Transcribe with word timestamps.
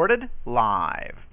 Recorded 0.00 0.30
live. 0.46 1.29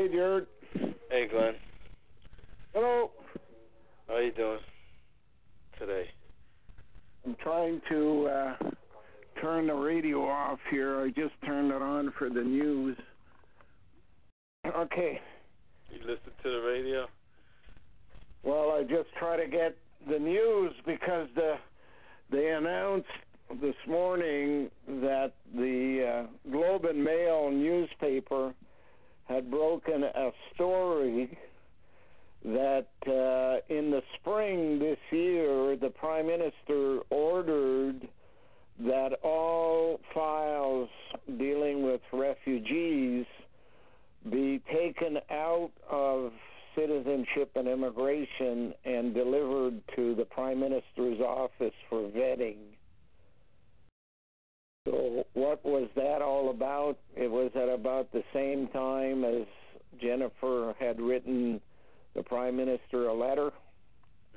Hey, 0.00 0.08
Jared. 0.08 0.46
Hey, 1.10 1.28
Glenn. 1.28 1.56
Hello. 2.72 3.10
How 4.08 4.16
you 4.16 4.32
doing 4.32 4.60
today? 5.78 6.06
I'm 7.26 7.36
trying 7.42 7.82
to 7.90 8.26
uh, 8.26 8.56
turn 9.42 9.66
the 9.66 9.74
radio 9.74 10.22
off 10.22 10.58
here. 10.70 11.02
I 11.02 11.08
just 11.08 11.34
turned 11.44 11.70
it 11.70 11.82
on 11.82 12.14
for 12.18 12.30
the 12.30 12.40
news. 12.40 12.96
Okay. 14.66 15.20
You 15.90 15.98
listen 16.00 16.32
to 16.44 16.50
the 16.50 16.66
radio? 16.66 17.06
Well, 18.42 18.70
I 18.70 18.84
just 18.84 19.10
try 19.18 19.36
to 19.36 19.46
get 19.46 19.76
the 20.08 20.18
news 20.18 20.72
because 20.86 21.28
the 21.34 21.56
they 22.32 22.52
announced 22.52 23.06
this 23.60 23.76
morning 23.86 24.70
that 25.02 25.32
the 25.54 26.24
uh, 26.24 26.50
Globe 26.50 26.86
and 26.86 27.04
Mail 27.04 27.50
newspaper 27.50 28.54
had 29.30 29.48
broken 29.48 30.02
a 30.02 30.30
story 30.54 31.38
that 32.44 32.88
uh, 33.06 33.72
in 33.72 33.90
the 33.90 34.02
spring 34.18 34.80
this 34.80 34.98
year, 35.12 35.76
the 35.76 35.90
Prime 35.90 36.26
Minister 36.26 37.00
ordered 37.10 38.08
that 38.80 39.12
all 39.22 40.00
files 40.12 40.88
dealing 41.38 41.84
with 41.84 42.00
refugees 42.12 43.24
be 44.28 44.60
taken 44.72 45.18
out 45.30 45.70
of 45.88 46.32
citizenship 46.74 47.52
and 47.54 47.68
immigration 47.68 48.74
and 48.84 49.14
delivered 49.14 49.80
to 49.94 50.14
the 50.16 50.24
Prime 50.24 50.58
Minister's 50.58 51.20
office 51.20 51.74
for 51.88 52.08
vetting. 52.10 52.56
So, 54.86 55.26
what 55.34 55.64
was 55.64 55.88
that 55.94 56.22
all 56.22 56.50
about? 56.50 56.98
It 57.14 57.30
was 57.30 57.50
at 57.54 57.68
about 57.68 58.12
the 58.12 58.22
same 58.32 58.68
time 58.68 59.24
as 59.24 59.46
Jennifer 60.00 60.74
had 60.78 61.00
written 61.00 61.60
the 62.14 62.22
Prime 62.22 62.56
Minister 62.56 63.08
a 63.08 63.14
letter 63.14 63.52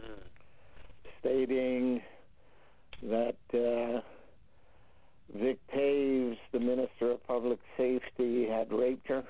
Mm. 0.01 0.23
stating 1.19 2.01
that 3.03 3.35
uh, 3.53 4.01
Vic 5.37 5.59
Toews, 5.73 6.37
the 6.51 6.59
Minister 6.59 7.11
of 7.11 7.23
Public 7.27 7.59
Safety, 7.77 8.47
had 8.47 8.71
raped 8.71 9.07
her. 9.07 9.23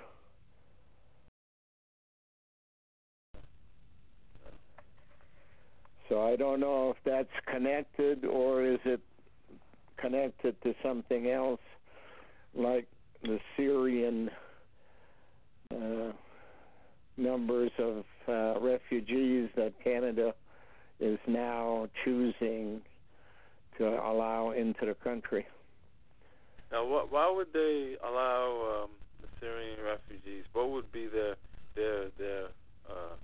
So 6.09 6.21
I 6.21 6.35
don't 6.35 6.59
know 6.59 6.91
if 6.91 6.97
that's 7.03 7.29
connected 7.45 8.25
or 8.25 8.63
is 8.63 8.79
it 8.85 9.01
connected 10.03 10.61
to 10.61 10.75
something 10.83 11.29
else, 11.29 11.61
like 12.53 12.87
the 13.23 13.39
Syrian 13.55 14.29
uh, 15.71 16.11
numbers 17.15 17.71
of 17.79 18.03
uh, 18.27 18.59
refugees 18.59 19.49
that 19.55 19.73
Canada 19.83 20.33
is 20.99 21.17
now 21.25 21.87
choosing 22.03 22.81
to 23.77 23.85
allow 23.87 24.51
into 24.51 24.85
the 24.85 24.93
country. 24.93 25.45
Now, 26.71 26.85
what, 26.85 27.11
why 27.11 27.31
would 27.33 27.53
they 27.53 27.95
allow 28.03 28.83
um, 28.83 28.89
the 29.21 29.27
Syrian 29.39 29.79
refugees? 29.83 30.43
What 30.51 30.69
would 30.71 30.91
be 30.91 31.07
their 31.07 31.35
their 31.75 32.09
their 32.17 32.45
uh, 32.89 33.15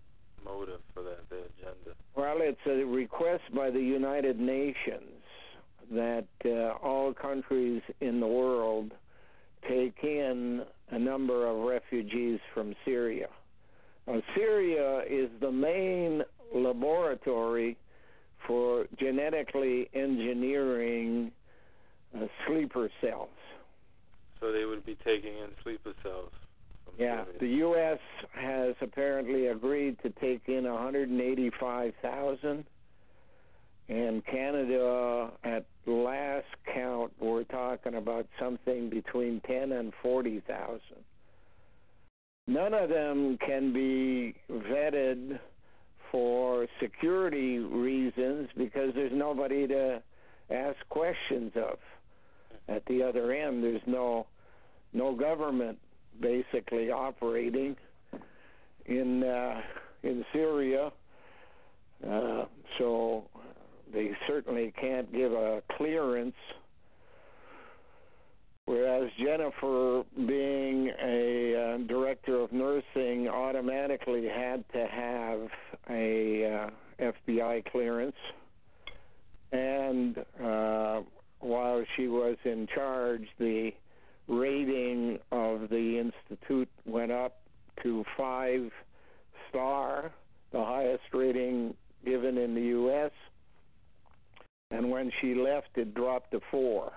motive 0.46 0.80
for 0.94 1.04
that? 1.04 1.30
Their 1.30 1.40
agenda? 1.40 1.98
Well, 2.16 2.38
it's 2.40 2.60
a 2.66 2.86
request 2.86 3.44
by 3.54 3.70
the 3.70 3.82
United 3.82 4.40
Nations 4.40 5.19
that 5.92 6.28
uh, 6.46 6.86
all 6.86 7.14
countries 7.14 7.82
in 8.02 8.20
the 8.20 8.28
world 8.28 8.92
take 9.68 10.04
in 10.04 10.64
a 10.92 11.00
number 11.00 11.48
of 11.48 11.58
refugees 11.58 12.40
from 12.54 12.76
Syria. 12.86 13.28
Now, 14.08 14.22
Syria 14.36 15.02
is 15.10 15.30
the 15.40 15.52
main 15.52 16.24
laboratory 16.54 17.78
for 18.48 18.86
genetically 18.98 19.90
engineering 19.94 21.32
uh, 22.16 22.26
sleeper 22.48 22.90
cells. 23.02 23.30
So 24.40 24.52
they 24.52 24.66
would 24.66 24.86
be 24.86 24.98
taking 25.06 25.38
in 25.38 25.50
sleeper 25.64 25.94
cells. 26.02 26.32
Yeah, 26.98 27.26
Syria. 27.26 27.40
the 27.40 27.48
U.S. 27.48 28.00
has 28.34 28.76
apparently 28.82 29.48
agreed 29.48 29.98
to 30.02 30.10
take 30.10 30.44
in 30.48 30.64
185,000, 30.64 32.66
and 33.90 34.24
Canada, 34.26 35.32
at 35.44 35.66
last 35.88 36.46
count, 36.74 37.12
we're 37.20 37.44
talking 37.46 37.96
about 37.96 38.28
something 38.40 38.88
between 38.90 39.42
10 39.48 39.72
and 39.72 39.92
40,000. 40.04 40.80
None 42.48 42.74
of 42.76 42.90
them 42.90 43.38
can 43.46 43.74
be 43.74 44.36
vetted 44.52 45.40
for 46.12 46.68
security 46.80 47.58
reasons 47.58 48.50
because 48.56 48.94
there's 48.94 49.12
nobody 49.14 49.68
to 49.68 50.02
ask 50.52 50.78
questions 50.90 51.52
of. 51.56 51.80
At 52.68 52.86
the 52.86 53.02
other 53.02 53.32
end, 53.32 53.64
there's 53.64 53.82
no 53.88 54.28
no 54.94 55.16
government 55.16 55.78
basically 56.20 56.92
operating 56.92 57.76
in 58.86 59.24
uh, 59.24 59.62
in 60.04 60.24
Syria, 60.32 60.92
uh, 62.08 62.46
so 62.78 63.26
they 63.94 64.12
certainly 64.28 64.69
can't 64.80 65.12
give 65.12 65.32
a 65.32 65.62
clearance. 65.78 66.36
Whereas 68.66 69.10
Jennifer, 69.18 70.04
being 70.16 70.92
a 71.04 71.56
uh, 71.56 71.78
director 71.88 72.40
of 72.42 72.52
nursing, 72.52 73.28
automatically 73.28 74.28
had 74.28 74.64
to 74.74 74.86
have 74.86 75.50
a 75.90 76.70
uh, 77.02 77.04
FBI 77.04 77.66
clearance, 77.72 78.16
and 79.52 80.20
uh, 80.40 81.02
while 81.40 81.84
she 81.96 82.08
was 82.08 82.38
in 82.46 82.68
charge, 82.74 83.24
the 83.40 83.72
rating 84.28 85.18
of 85.32 85.70
the 85.70 86.00
institute 86.00 86.70
went 86.86 87.12
up 87.12 87.42
to 87.82 88.06
five 88.16 88.72
star, 89.50 90.12
the 90.52 90.64
highest 90.64 91.04
rating 91.12 91.74
given 92.06 92.38
in 92.38 92.54
the 92.54 92.62
U.S. 92.62 93.12
And 94.72 94.90
when 94.90 95.12
she 95.20 95.34
left, 95.34 95.70
it 95.76 95.94
dropped 95.94 96.32
to 96.32 96.40
four. 96.52 96.92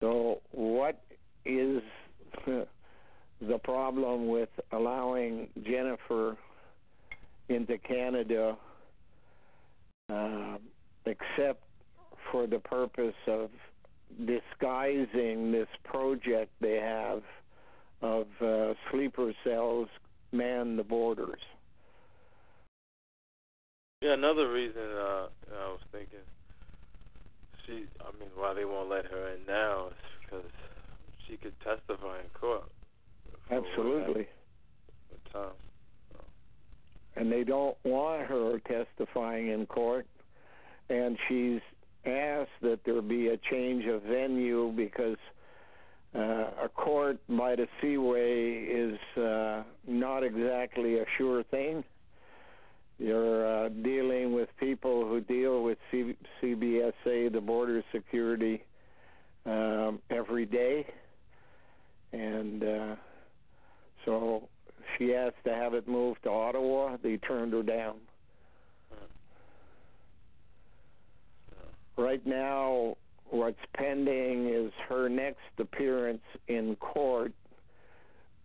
So, 0.00 0.40
what 0.50 1.02
is 1.44 1.82
the 2.46 3.58
problem 3.62 4.28
with 4.28 4.48
allowing 4.72 5.48
Jennifer 5.62 6.36
into 7.48 7.76
Canada 7.78 8.56
uh, 10.10 10.56
except 11.06 11.62
for 12.30 12.46
the 12.46 12.58
purpose 12.58 13.14
of 13.26 13.50
disguising 14.26 15.52
this 15.52 15.68
project 15.84 16.50
they 16.60 16.76
have 16.76 17.22
of 18.02 18.26
uh, 18.40 18.74
sleeper 18.90 19.32
cells 19.44 19.88
man 20.32 20.76
the 20.76 20.82
borders. 20.82 21.40
Yeah, 24.02 24.14
another 24.14 24.50
reason 24.50 24.80
uh, 24.80 25.26
I 25.52 25.68
was 25.68 25.80
thinking, 25.92 26.24
she, 27.66 27.84
I 28.00 28.18
mean, 28.18 28.30
why 28.34 28.54
they 28.54 28.64
won't 28.64 28.88
let 28.88 29.04
her 29.04 29.28
in 29.34 29.40
now 29.46 29.88
is 29.88 29.94
because 30.24 30.50
she 31.28 31.36
could 31.36 31.52
testify 31.60 32.20
in 32.20 32.30
court. 32.32 32.64
Absolutely. 33.50 34.26
Tom. 35.30 35.50
So. 36.14 36.24
And 37.16 37.30
they 37.30 37.44
don't 37.44 37.76
want 37.84 38.22
her 38.22 38.58
testifying 38.60 39.48
in 39.48 39.66
court, 39.66 40.06
and 40.88 41.18
she's 41.28 41.60
asked 42.06 42.48
that 42.62 42.80
there 42.86 43.02
be 43.02 43.28
a 43.28 43.36
change 43.50 43.84
of 43.84 44.00
venue 44.04 44.72
because 44.74 45.18
uh, 46.14 46.64
a 46.64 46.70
court 46.74 47.18
by 47.28 47.54
the 47.54 47.68
Seaway 47.82 48.64
is 48.64 48.98
uh, 49.22 49.62
not 49.86 50.22
exactly 50.22 51.00
a 51.00 51.04
sure 51.18 51.42
thing. 51.42 51.84
You're 53.00 53.64
uh, 53.64 53.68
dealing 53.70 54.34
with 54.34 54.50
people 54.58 55.08
who 55.08 55.22
deal 55.22 55.62
with 55.62 55.78
C- 55.90 56.16
CBSA, 56.42 57.32
the 57.32 57.40
border 57.40 57.82
security, 57.92 58.62
um, 59.46 60.00
every 60.10 60.44
day, 60.44 60.86
and 62.12 62.62
uh, 62.62 62.96
so 64.04 64.50
she 64.98 65.14
asked 65.14 65.42
to 65.44 65.54
have 65.54 65.72
it 65.72 65.88
moved 65.88 66.24
to 66.24 66.30
Ottawa. 66.30 66.98
They 67.02 67.16
turned 67.16 67.54
her 67.54 67.62
down. 67.62 67.96
Right 71.96 72.24
now, 72.26 72.96
what's 73.30 73.56
pending 73.74 74.50
is 74.52 74.72
her 74.90 75.08
next 75.08 75.38
appearance 75.58 76.22
in 76.48 76.76
court 76.76 77.32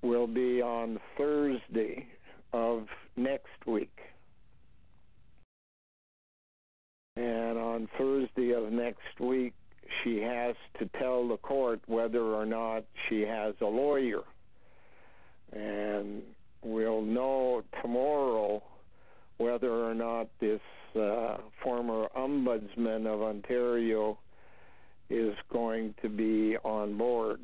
will 0.02 0.28
be 0.28 0.62
on 0.62 0.98
Thursday 1.18 2.08
of 2.54 2.88
next 3.18 3.66
week. 3.66 3.98
Thursday 7.98 8.52
of 8.52 8.72
next 8.72 9.20
week, 9.20 9.54
she 10.04 10.20
has 10.22 10.56
to 10.80 10.90
tell 11.00 11.28
the 11.28 11.38
court 11.38 11.82
whether 11.88 12.22
or 12.22 12.46
not 12.46 12.84
she 13.08 13.22
has 13.22 13.54
a 13.62 13.66
lawyer. 13.66 14.22
And 15.54 16.24
we'll 16.64 17.02
know 17.02 17.64
tomorrow 17.82 18.64
whether 19.38 19.72
or 19.72 19.94
not 19.94 20.28
this 20.40 20.62
uh, 20.96 21.38
former 21.64 22.08
ombudsman 22.16 23.06
of 23.06 23.22
Ontario 23.22 24.18
is 25.10 25.36
going 25.52 25.94
to 26.02 26.10
be 26.10 26.58
on 26.64 26.98
board. 26.98 27.40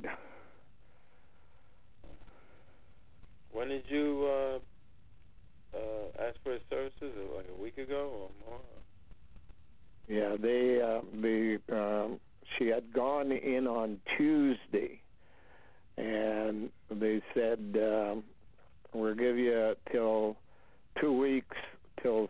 When 3.52 3.68
did 3.68 3.84
you 3.90 4.28
uh, 4.28 5.78
uh, 5.78 6.28
ask 6.28 6.38
for 6.44 6.54
his 6.54 6.62
services? 6.70 7.14
Like 7.36 7.46
a 7.58 7.62
week 7.62 7.78
ago 7.78 8.10
or 8.14 8.50
more? 8.50 8.60
Yeah, 10.12 10.36
they 10.42 10.82
uh, 10.82 11.00
they 11.22 11.58
um, 11.74 12.20
she 12.58 12.68
had 12.68 12.92
gone 12.92 13.32
in 13.32 13.66
on 13.66 13.98
Tuesday, 14.18 15.00
and 15.96 16.70
they 16.90 17.22
said 17.34 17.60
um, 17.78 18.24
we'll 18.94 19.16
give 19.16 19.38
you 19.38 19.74
till 19.90 20.36
two 21.00 21.18
weeks 21.18 21.56
till 22.04 22.28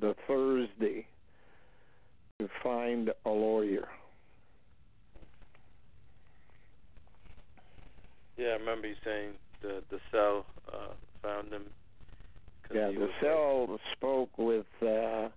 the 0.00 0.14
Thursday 0.26 1.06
to 2.38 2.48
find 2.62 3.10
a 3.26 3.30
lawyer. 3.30 3.88
Yeah, 8.38 8.46
I 8.46 8.56
remember 8.56 8.88
you 8.88 8.94
saying 9.04 9.32
the 9.60 9.82
the 9.90 9.98
cell 10.10 10.46
uh, 10.72 10.94
found 11.20 11.52
him. 11.52 11.64
Yeah, 12.74 12.88
the 12.88 13.08
cell 13.20 13.78
spoke 13.92 14.38
with 14.38 14.66
uh, 14.80 15.28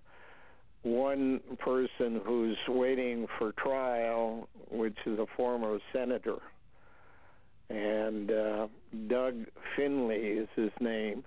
one 0.82 1.40
person 1.58 2.20
who's 2.24 2.56
waiting 2.68 3.26
for 3.38 3.52
trial, 3.52 4.48
which 4.70 4.96
is 5.06 5.18
a 5.18 5.26
former 5.36 5.78
senator, 5.92 6.38
and 7.70 8.30
uh, 8.30 8.66
Doug 9.08 9.46
Finley 9.76 10.16
is 10.16 10.48
his 10.56 10.70
name, 10.80 11.24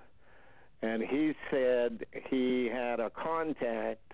and 0.81 1.01
he 1.01 1.33
said 1.49 2.05
he 2.29 2.69
had 2.71 2.99
a 2.99 3.09
contact 3.09 4.13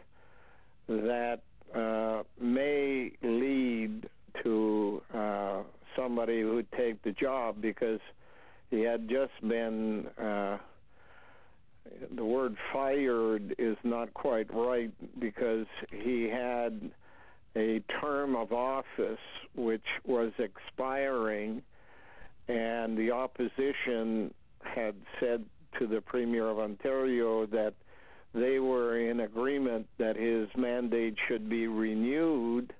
that 0.87 1.39
uh, 1.75 2.23
may 2.39 3.11
lead 3.23 4.07
to 4.43 5.01
uh, 5.13 5.61
somebody 5.95 6.41
who 6.41 6.55
would 6.55 6.71
take 6.73 7.01
the 7.03 7.11
job 7.11 7.61
because 7.61 7.99
he 8.69 8.81
had 8.81 9.09
just 9.09 9.33
been 9.47 10.07
uh, 10.21 10.57
the 12.15 12.25
word 12.25 12.55
fired 12.71 13.55
is 13.57 13.77
not 13.83 14.13
quite 14.13 14.53
right 14.53 14.91
because 15.19 15.65
he 15.91 16.29
had 16.29 16.91
a 17.55 17.81
term 18.01 18.35
of 18.35 18.53
office 18.53 19.19
which 19.55 19.85
was 20.05 20.31
expiring 20.37 21.61
and 22.47 22.97
the 22.97 23.11
opposition 23.11 24.33
had 24.61 24.95
said 25.19 25.43
to 25.79 25.87
the 25.87 26.01
premier 26.01 26.47
of 26.49 26.59
Ontario 26.59 27.45
that 27.45 27.73
they 28.33 28.59
were 28.59 28.97
in 28.97 29.21
agreement 29.21 29.87
that 29.97 30.15
his 30.15 30.47
mandate 30.55 31.15
should 31.27 31.49
be 31.49 31.67
renewed 31.67 32.73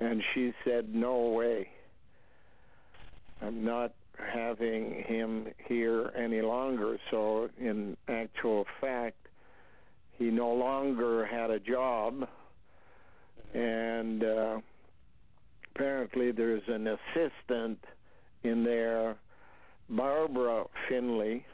and 0.00 0.22
she 0.34 0.52
said 0.64 0.94
no 0.94 1.28
way. 1.30 1.68
I'm 3.40 3.64
not 3.64 3.92
having 4.18 5.04
him 5.06 5.48
here 5.66 6.12
any 6.16 6.40
longer. 6.40 6.98
So, 7.10 7.48
in 7.58 7.96
actual 8.08 8.66
fact, 8.80 9.16
he 10.18 10.30
no 10.30 10.52
longer 10.52 11.24
had 11.24 11.50
a 11.50 11.58
job, 11.58 12.28
and 13.54 14.22
uh, 14.22 14.58
apparently 15.74 16.32
there's 16.32 16.62
an 16.68 16.86
assistant 16.86 17.78
in 18.44 18.64
there, 18.64 19.16
Barbara 19.88 20.64
Finley, 20.88 21.44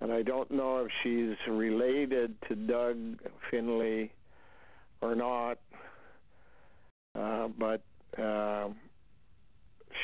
and 0.00 0.12
I 0.12 0.22
don't 0.22 0.50
know 0.50 0.84
if 0.84 0.90
she's 1.02 1.36
related 1.48 2.34
to 2.48 2.54
Doug 2.54 2.96
Finley 3.50 4.12
or 5.00 5.14
not, 5.14 5.58
uh, 7.14 7.48
but. 7.58 7.82
Uh, 8.20 8.68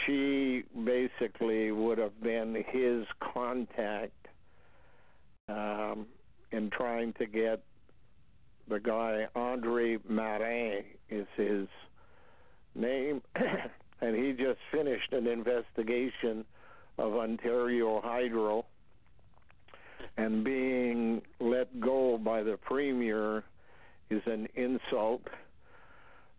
she 0.06 0.64
basically 0.84 1.70
would 1.72 1.98
have 1.98 2.20
been 2.22 2.64
his 2.68 3.04
contact 3.32 4.12
um, 5.48 6.06
in 6.50 6.70
trying 6.70 7.12
to 7.14 7.26
get 7.26 7.62
the 8.68 8.80
guy 8.80 9.26
Andre 9.34 9.98
Marin 10.08 10.84
is 11.10 11.26
his 11.36 11.66
name, 12.74 13.22
and 14.00 14.16
he 14.16 14.32
just 14.32 14.58
finished 14.70 15.12
an 15.12 15.26
investigation 15.26 16.44
of 16.98 17.14
Ontario 17.14 18.00
Hydro, 18.02 18.64
and 20.16 20.44
being 20.44 21.22
let 21.40 21.80
go 21.80 22.18
by 22.18 22.42
the 22.42 22.56
premier 22.56 23.44
is 24.10 24.22
an 24.26 24.46
insult. 24.54 25.22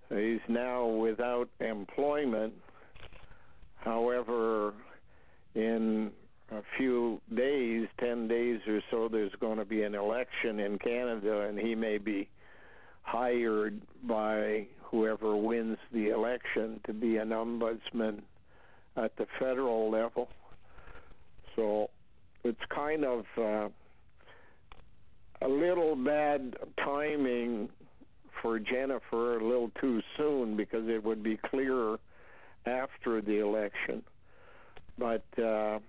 He's 0.09 0.41
now 0.47 0.85
without 0.85 1.49
employment 1.59 2.53
However, 3.83 4.73
in 5.55 6.11
a 6.51 6.61
few 6.77 7.19
days, 7.35 7.87
10 7.99 8.27
days 8.27 8.61
or 8.67 8.81
so, 8.89 9.09
there's 9.11 9.33
going 9.39 9.57
to 9.57 9.65
be 9.65 9.83
an 9.83 9.93
election 9.93 10.59
in 10.59 10.79
Canada, 10.79 11.41
and 11.41 11.59
he 11.59 11.75
may 11.75 11.97
be 11.97 12.29
hired 13.01 13.81
by 14.03 14.67
whoever 14.81 15.35
wins 15.35 15.77
the 15.91 16.09
election 16.09 16.79
to 16.85 16.93
be 16.93 17.17
an 17.17 17.29
ombudsman 17.29 18.21
at 18.95 19.15
the 19.17 19.27
federal 19.39 19.91
level. 19.91 20.29
So 21.55 21.89
it's 22.43 22.61
kind 22.73 23.03
of 23.03 23.25
uh, 23.37 23.69
a 25.41 25.47
little 25.47 25.95
bad 25.95 26.55
timing 26.77 27.69
for 28.41 28.59
Jennifer, 28.59 29.39
a 29.39 29.43
little 29.43 29.71
too 29.81 30.01
soon, 30.15 30.55
because 30.55 30.87
it 30.87 31.03
would 31.03 31.21
be 31.21 31.37
clearer 31.37 31.99
after 32.65 33.21
the 33.21 33.39
election. 33.39 34.03
But 34.97 35.25
uh, 35.37 35.79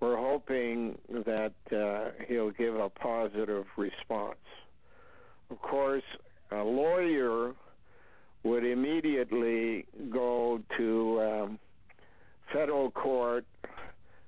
we're 0.00 0.16
hoping 0.16 0.98
that 1.26 1.52
uh, 1.72 2.10
he'll 2.26 2.50
give 2.50 2.74
a 2.76 2.88
positive 2.88 3.66
response. 3.76 4.38
Of 5.50 5.60
course, 5.60 6.02
a 6.50 6.62
lawyer 6.62 7.52
would 8.42 8.64
immediately 8.64 9.84
go 10.10 10.60
to 10.78 11.20
um, 11.20 11.58
federal 12.52 12.90
court 12.90 13.44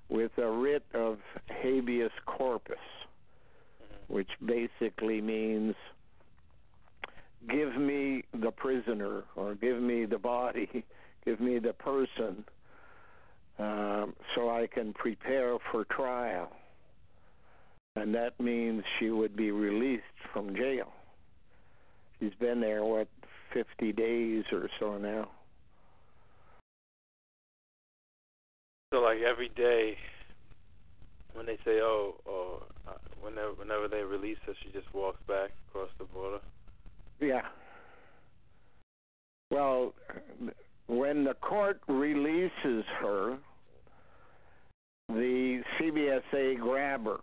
with 0.09 0.33
a 0.37 0.47
writ 0.47 0.85
of 0.93 1.19
habeas 1.47 2.13
corpus, 2.27 2.77
which 4.09 4.29
basically 4.45 5.23
means 5.23 5.75
give 7.49 7.75
me 7.77 8.25
the 8.35 8.51
prisoner 8.51 9.25
or 9.37 9.55
give 9.55 9.81
me 9.81 10.05
the 10.05 10.19
body 10.19 10.85
give 11.25 11.41
me 11.41 11.59
the 11.59 11.73
person 11.73 12.45
um, 13.59 14.15
so 14.35 14.51
I 14.51 14.67
can 14.73 14.93
prepare 14.93 15.57
for 15.71 15.85
trial. 15.85 16.51
And 17.97 18.15
that 18.15 18.41
means 18.41 18.83
she 18.99 19.11
would 19.11 19.37
be 19.37 19.51
released 19.51 20.03
from 20.33 20.57
jail. 20.57 20.93
She's 22.19 22.33
been 22.41 22.61
there, 22.61 22.85
what, 22.85 23.09
50 23.53 23.93
days 23.93 24.45
or 24.53 24.69
so 24.81 24.97
now. 24.97 25.29
So, 28.93 29.01
like 29.01 29.19
every 29.19 29.51
day, 29.57 29.97
when 31.33 31.47
they 31.47 31.57
say, 31.65 31.81
"Oh," 31.81 32.17
or 32.27 32.59
uh, 32.87 32.99
whenever 33.23 33.53
whenever 33.55 33.89
they 33.89 34.03
release 34.03 34.37
her, 34.47 34.53
she 34.63 34.71
just 34.71 34.93
walks 34.95 35.21
back 35.27 35.51
across 35.69 35.89
the 35.99 36.05
border. 36.05 36.41
Yeah. 37.19 37.47
Well, 39.51 39.95
when 40.93 41.25
the 41.25 41.35
court 41.35 41.81
releases 41.89 42.85
her, 43.01 43.39
the 45.09 45.63
CBSA 45.81 46.59
grab 46.61 47.05
her, 47.07 47.19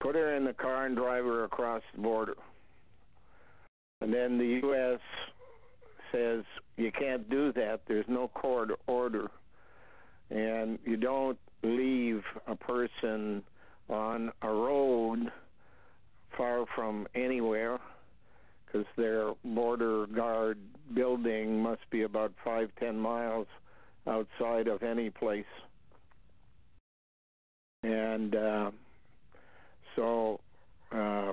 put 0.00 0.14
her 0.14 0.34
in 0.34 0.44
the 0.44 0.54
car, 0.54 0.86
and 0.86 0.96
drive 0.96 1.24
her 1.24 1.44
across 1.44 1.82
the 1.94 2.00
border. 2.00 2.36
And 4.00 4.12
then 4.12 4.38
the 4.38 4.60
U.S. 4.64 5.00
says 6.10 6.44
you 6.76 6.90
can't 6.90 7.28
do 7.28 7.52
that. 7.52 7.82
There's 7.86 8.08
no 8.08 8.28
court 8.28 8.70
order. 8.86 9.30
And 10.30 10.78
you 10.84 10.96
don't 10.96 11.38
leave 11.62 12.22
a 12.46 12.56
person 12.56 13.42
on 13.90 14.32
a 14.40 14.48
road 14.48 15.30
far 16.36 16.64
from 16.74 17.06
anywhere 17.14 17.78
because 18.72 18.86
their 18.96 19.32
border 19.44 20.06
guard 20.06 20.58
building 20.94 21.62
must 21.62 21.82
be 21.90 22.02
about 22.02 22.32
five, 22.44 22.70
ten 22.78 22.98
miles 22.98 23.46
outside 24.06 24.68
of 24.68 24.82
any 24.82 25.10
place. 25.10 25.44
And 27.82 28.34
uh, 28.34 28.70
so 29.96 30.40
uh, 30.90 31.32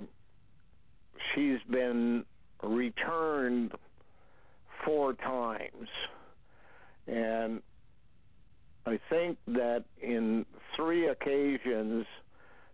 she's 1.33 1.59
been 1.69 2.25
returned 2.63 3.71
four 4.85 5.13
times. 5.13 5.87
And 7.07 7.61
I 8.85 8.99
think 9.09 9.37
that 9.47 9.83
in 10.01 10.45
three 10.75 11.07
occasions, 11.07 12.05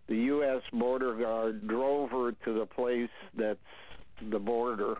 the 0.08 0.16
U.S. 0.16 0.62
border 0.72 1.14
guard 1.14 1.66
drove 1.66 2.10
her 2.10 2.32
to 2.44 2.58
the 2.58 2.66
place 2.66 3.10
that's 3.36 3.58
the 4.30 4.38
border, 4.38 4.96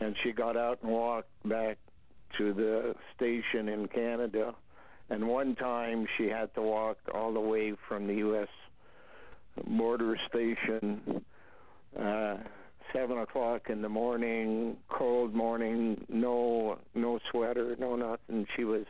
and 0.00 0.14
she 0.22 0.32
got 0.32 0.56
out 0.56 0.78
and 0.82 0.90
walked 0.90 1.28
back 1.44 1.78
to 2.38 2.52
the 2.52 2.94
station 3.14 3.68
in 3.68 3.88
Canada. 3.88 4.54
And 5.08 5.26
one 5.26 5.56
time 5.56 6.06
she 6.16 6.28
had 6.28 6.54
to 6.54 6.62
walk 6.62 6.98
all 7.12 7.32
the 7.32 7.40
way 7.40 7.74
from 7.88 8.06
the 8.06 8.14
U.S. 8.14 8.48
border 9.66 10.16
station, 10.28 11.24
uh, 11.98 12.36
seven 12.92 13.18
o'clock 13.18 13.68
in 13.68 13.82
the 13.82 13.88
morning, 13.88 14.76
cold 14.88 15.34
morning, 15.34 16.04
no 16.08 16.78
no 16.94 17.18
sweater, 17.30 17.76
no 17.78 17.96
nothing. 17.96 18.46
She 18.56 18.64
was 18.64 18.84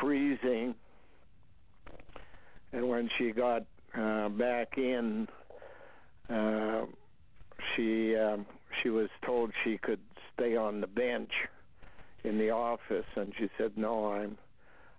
freezing. 0.00 0.74
And 2.74 2.88
when 2.88 3.10
she 3.18 3.32
got 3.32 3.64
uh, 3.98 4.28
back 4.30 4.78
in, 4.78 5.28
uh, 6.30 6.82
she 7.76 8.16
um, 8.16 8.46
she 8.82 8.88
was 8.88 9.08
told 9.24 9.52
she 9.64 9.78
could 9.78 10.00
stay 10.34 10.56
on 10.56 10.80
the 10.80 10.86
bench 10.86 11.30
in 12.24 12.38
the 12.38 12.50
office, 12.50 13.06
and 13.16 13.32
she 13.38 13.48
said, 13.58 13.72
"No, 13.76 14.12
I'm 14.12 14.38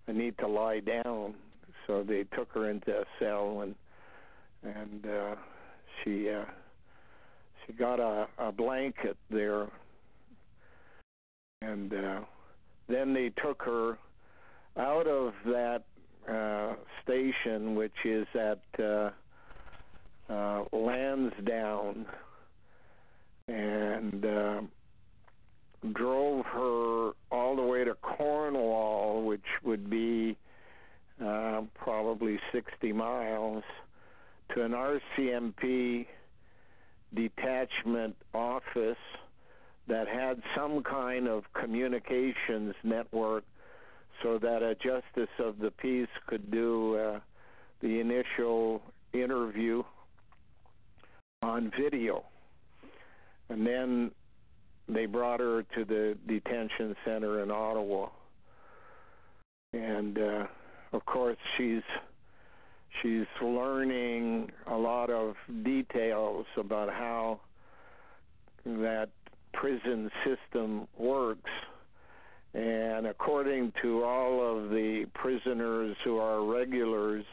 I 0.07 0.11
need 0.11 0.37
to 0.39 0.47
lie 0.47 0.79
down." 0.79 1.35
So 1.87 2.03
they 2.03 2.23
took 2.35 2.51
her 2.53 2.69
into 2.69 2.91
a 2.91 3.05
cell, 3.19 3.61
and 3.61 3.75
and 4.63 5.05
uh, 5.05 5.35
she 6.03 6.29
uh, 6.29 6.45
she 7.65 7.73
got 7.73 7.99
a, 7.99 8.27
a 8.37 8.51
blanket 8.51 9.17
there, 9.29 9.67
and 11.61 11.93
uh, 11.93 12.19
then 12.87 13.13
they 13.13 13.31
took 13.43 13.61
her 13.63 13.97
out 14.77 15.07
of 15.07 15.33
that 15.45 15.83
uh, 16.29 16.75
station, 17.03 17.75
which 17.75 17.93
is 18.05 18.27
at 18.33 18.83
uh, 18.83 19.09
uh, 20.29 20.63
Lansdowne, 20.71 22.05
and 23.47 24.25
uh, 24.25 24.61
drove 25.93 26.45
her 26.45 27.11
all 27.31 27.55
the 27.55 27.61
way 27.61 27.83
to 27.83 27.93
Cornwall, 27.95 29.23
which 29.23 29.45
would 29.63 29.89
be 29.89 30.37
uh, 31.23 31.61
probably 31.75 32.39
60 32.51 32.93
miles, 32.93 33.63
to 34.53 34.63
an 34.63 34.71
RCMP 34.71 36.05
detachment 37.13 38.15
office 38.33 38.97
that 39.87 40.07
had 40.07 40.41
some 40.55 40.81
kind 40.83 41.27
of 41.27 41.43
communications 41.53 42.73
network 42.83 43.43
so 44.21 44.39
that 44.39 44.63
a 44.63 44.75
justice 44.75 45.33
of 45.39 45.59
the 45.59 45.71
peace 45.71 46.07
could 46.27 46.49
do 46.49 46.95
uh, 46.95 47.19
the 47.81 47.99
initial 47.99 48.81
interview 49.13 49.83
on 51.41 51.71
video. 51.77 52.23
And 53.49 53.65
then 53.65 54.11
they 54.87 55.05
brought 55.05 55.39
her 55.39 55.63
to 55.75 55.85
the 55.85 56.17
detention 56.27 56.95
center 57.05 57.41
in 57.41 57.51
Ottawa. 57.51 58.09
And 59.73 60.17
uh, 60.17 60.45
of 60.91 61.05
course, 61.05 61.37
she's 61.57 61.81
she's 63.01 63.25
learning 63.41 64.51
a 64.67 64.75
lot 64.75 65.09
of 65.09 65.35
details 65.63 66.45
about 66.57 66.89
how 66.89 67.39
that 68.65 69.09
prison 69.53 70.11
system 70.23 70.87
works 70.97 71.49
and 72.53 73.07
according 73.07 73.73
to 73.81 74.03
all 74.03 74.57
of 74.57 74.69
the 74.69 75.05
prisoners 75.15 75.97
who 76.03 76.17
are 76.17 76.43
regulars, 76.43 77.25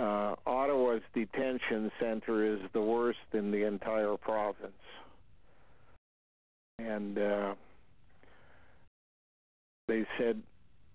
uh, 0.00 0.34
Ottawa's 0.46 1.02
detention 1.14 1.90
center 2.00 2.54
is 2.54 2.60
the 2.72 2.80
worst 2.80 3.18
in 3.32 3.50
the 3.50 3.66
entire 3.66 4.16
province. 4.16 4.72
And 6.78 7.18
uh, 7.18 7.54
they 9.86 10.06
said 10.18 10.40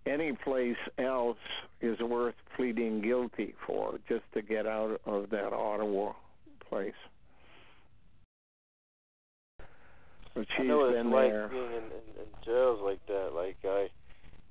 any 0.08 0.34
place 0.34 0.78
else 0.98 1.38
is 1.82 2.00
worth 2.00 2.36
pleading 2.56 3.02
guilty 3.02 3.54
for 3.68 4.00
just 4.10 4.24
to 4.34 4.42
get 4.42 4.66
out 4.66 5.00
of 5.06 5.30
that 5.30 5.54
Ottawa 5.54 6.14
place. 6.68 6.94
But 10.34 10.48
she's 10.58 10.62
I 10.62 10.64
know 10.64 10.92
been 10.92 11.08
it's 11.08 11.16
there. 11.16 11.42
like 11.44 11.52
being 11.52 11.64
in, 11.66 11.74
in, 11.74 12.22
in 12.22 12.44
jails 12.44 12.80
like 12.84 13.06
that. 13.08 13.32
Like 13.36 13.58
I, 13.64 13.88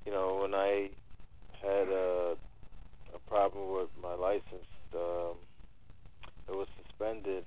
you 0.06 0.12
know, 0.12 0.38
when 0.42 0.54
I 0.54 0.90
had 1.60 1.88
a 1.88 2.36
a 2.36 2.36
problem 3.28 3.74
with 3.74 3.88
my 4.02 4.14
license, 4.14 4.68
um, 4.94 5.36
it 6.48 6.54
was 6.54 6.68
suspended, 6.82 7.44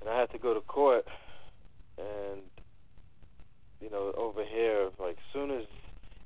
and 0.00 0.08
I 0.08 0.18
had 0.18 0.30
to 0.32 0.38
go 0.38 0.54
to 0.54 0.60
court. 0.60 1.06
And 1.98 2.42
you 3.80 3.90
know, 3.90 4.12
over 4.16 4.44
here, 4.44 4.90
like 5.00 5.16
as 5.16 5.32
soon 5.32 5.50
as 5.50 5.64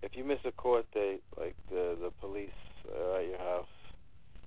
if 0.02 0.16
you 0.16 0.24
miss 0.24 0.38
a 0.44 0.52
court 0.52 0.86
date, 0.92 1.22
like 1.38 1.56
the 1.70 1.96
the 2.00 2.10
police 2.20 2.50
are 2.94 3.20
at 3.20 3.28
your 3.28 3.38
house. 3.38 3.66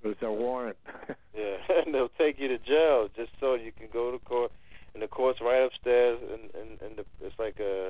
There's 0.04 0.16
a 0.22 0.32
warrant. 0.32 0.78
yeah, 1.36 1.58
and 1.86 1.94
they'll 1.94 2.10
take 2.18 2.40
you 2.40 2.48
to 2.48 2.58
jail 2.60 3.10
just 3.16 3.32
so 3.40 3.56
you 3.56 3.72
can 3.72 3.88
go 3.92 4.12
to 4.12 4.20
court 4.20 4.52
and 4.96 5.04
the 5.04 5.08
court's 5.08 5.42
right 5.42 5.62
upstairs, 5.62 6.20
and 6.32 6.50
and, 6.56 6.82
and 6.82 6.98
the, 6.98 7.06
it's 7.22 7.38
like 7.38 7.60
a 7.60 7.85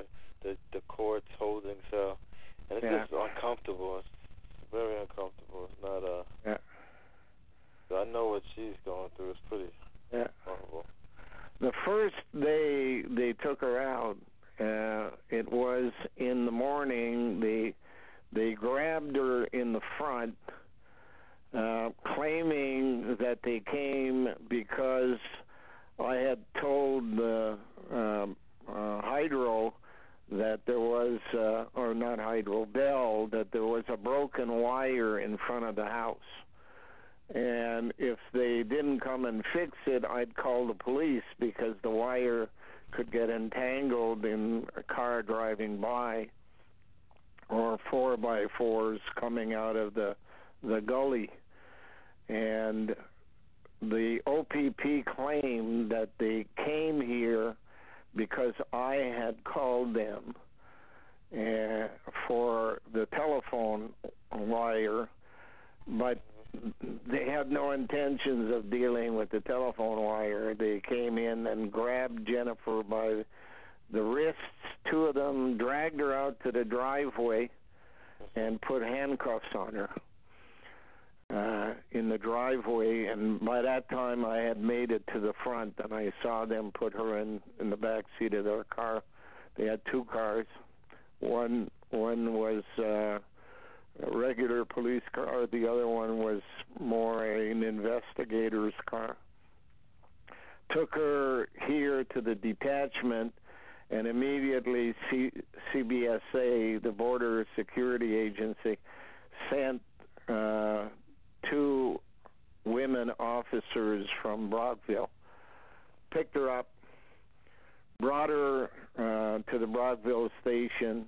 station, 120.76 121.06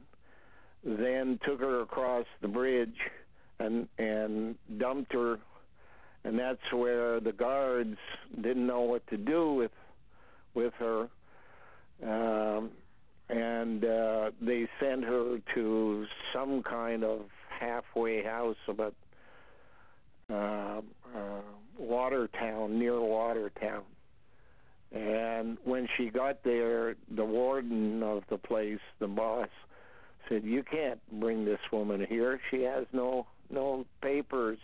then 0.83 1.39
took 1.45 1.59
her 1.59 1.81
across 1.81 2.25
the 2.41 2.47
bridge 2.47 2.95
and 3.59 3.87
and 3.97 4.55
dumped 4.77 5.13
her, 5.13 5.39
and 6.23 6.37
that's 6.37 6.71
where 6.71 7.19
the 7.19 7.31
guards 7.31 7.97
didn't 8.35 8.67
know 8.67 8.81
what 8.81 9.05
to 9.07 9.17
do 9.17 9.53
with 9.53 9.71
with 10.53 10.73
her, 10.79 11.07
um, 12.03 12.71
and 13.29 13.83
uh, 13.83 14.31
they 14.41 14.67
sent 14.79 15.03
her 15.03 15.39
to 15.55 16.05
some 16.33 16.63
kind 16.63 17.03
of 17.03 17.21
halfway 17.59 18.23
house 18.23 18.57
about 18.67 18.93
uh, 20.31 20.81
uh, 21.15 21.41
Watertown, 21.77 22.77
near 22.77 22.99
Watertown. 22.99 23.83
And 24.91 25.57
when 25.65 25.87
she 25.97 26.09
got 26.09 26.43
there, 26.43 26.95
the 27.11 27.25
warden 27.25 28.01
of 28.03 28.23
the 28.29 28.37
place, 28.37 28.79
the 28.99 29.07
boss, 29.07 29.49
said, 30.29 30.43
"You 30.43 30.63
can't 30.63 30.99
bring 31.19 31.45
this 31.45 31.59
woman 31.71 32.05
here. 32.05 32.39
She 32.49 32.63
has 32.63 32.85
no 32.93 33.27
no 33.49 33.85
papers. 34.01 34.59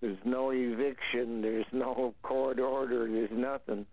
There's 0.00 0.22
no 0.24 0.50
eviction. 0.50 1.40
There's 1.40 1.66
no 1.72 2.14
court 2.22 2.60
order. 2.60 3.06
There's 3.08 3.30
nothing. 3.30 3.86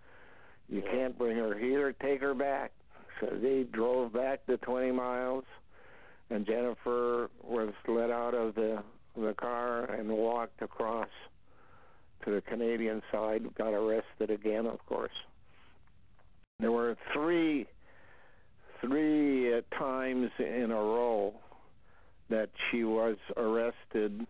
You 0.70 0.82
can't 0.82 1.18
bring 1.18 1.38
her 1.38 1.58
here. 1.58 1.94
Take 1.94 2.22
her 2.22 2.34
back." 2.34 2.72
So 3.20 3.28
they 3.28 3.64
drove 3.64 4.12
back 4.12 4.46
the 4.46 4.58
20 4.58 4.92
miles, 4.92 5.46
and 6.30 6.46
Jennifer 6.46 7.30
was 7.42 7.74
let 7.88 8.12
out 8.12 8.34
of 8.34 8.56
the 8.56 8.84
the 9.16 9.34
car 9.36 9.86
and 9.86 10.10
walked 10.10 10.62
across 10.62 11.10
to 12.26 12.32
the 12.32 12.42
Canadian 12.42 13.02
side. 13.12 13.54
Got 13.56 13.74
arrested 13.74 14.30
again, 14.30 14.66
of 14.66 14.84
course. 14.86 15.14
There 16.64 16.72
were 16.72 16.96
three 17.12 17.68
three 18.80 19.54
uh, 19.54 19.62
times 19.78 20.32
in 20.40 20.72
a 20.72 20.76
row 20.76 21.34
that 22.30 22.52
she 22.72 22.86
was 22.86 23.18
arrested 23.36 24.26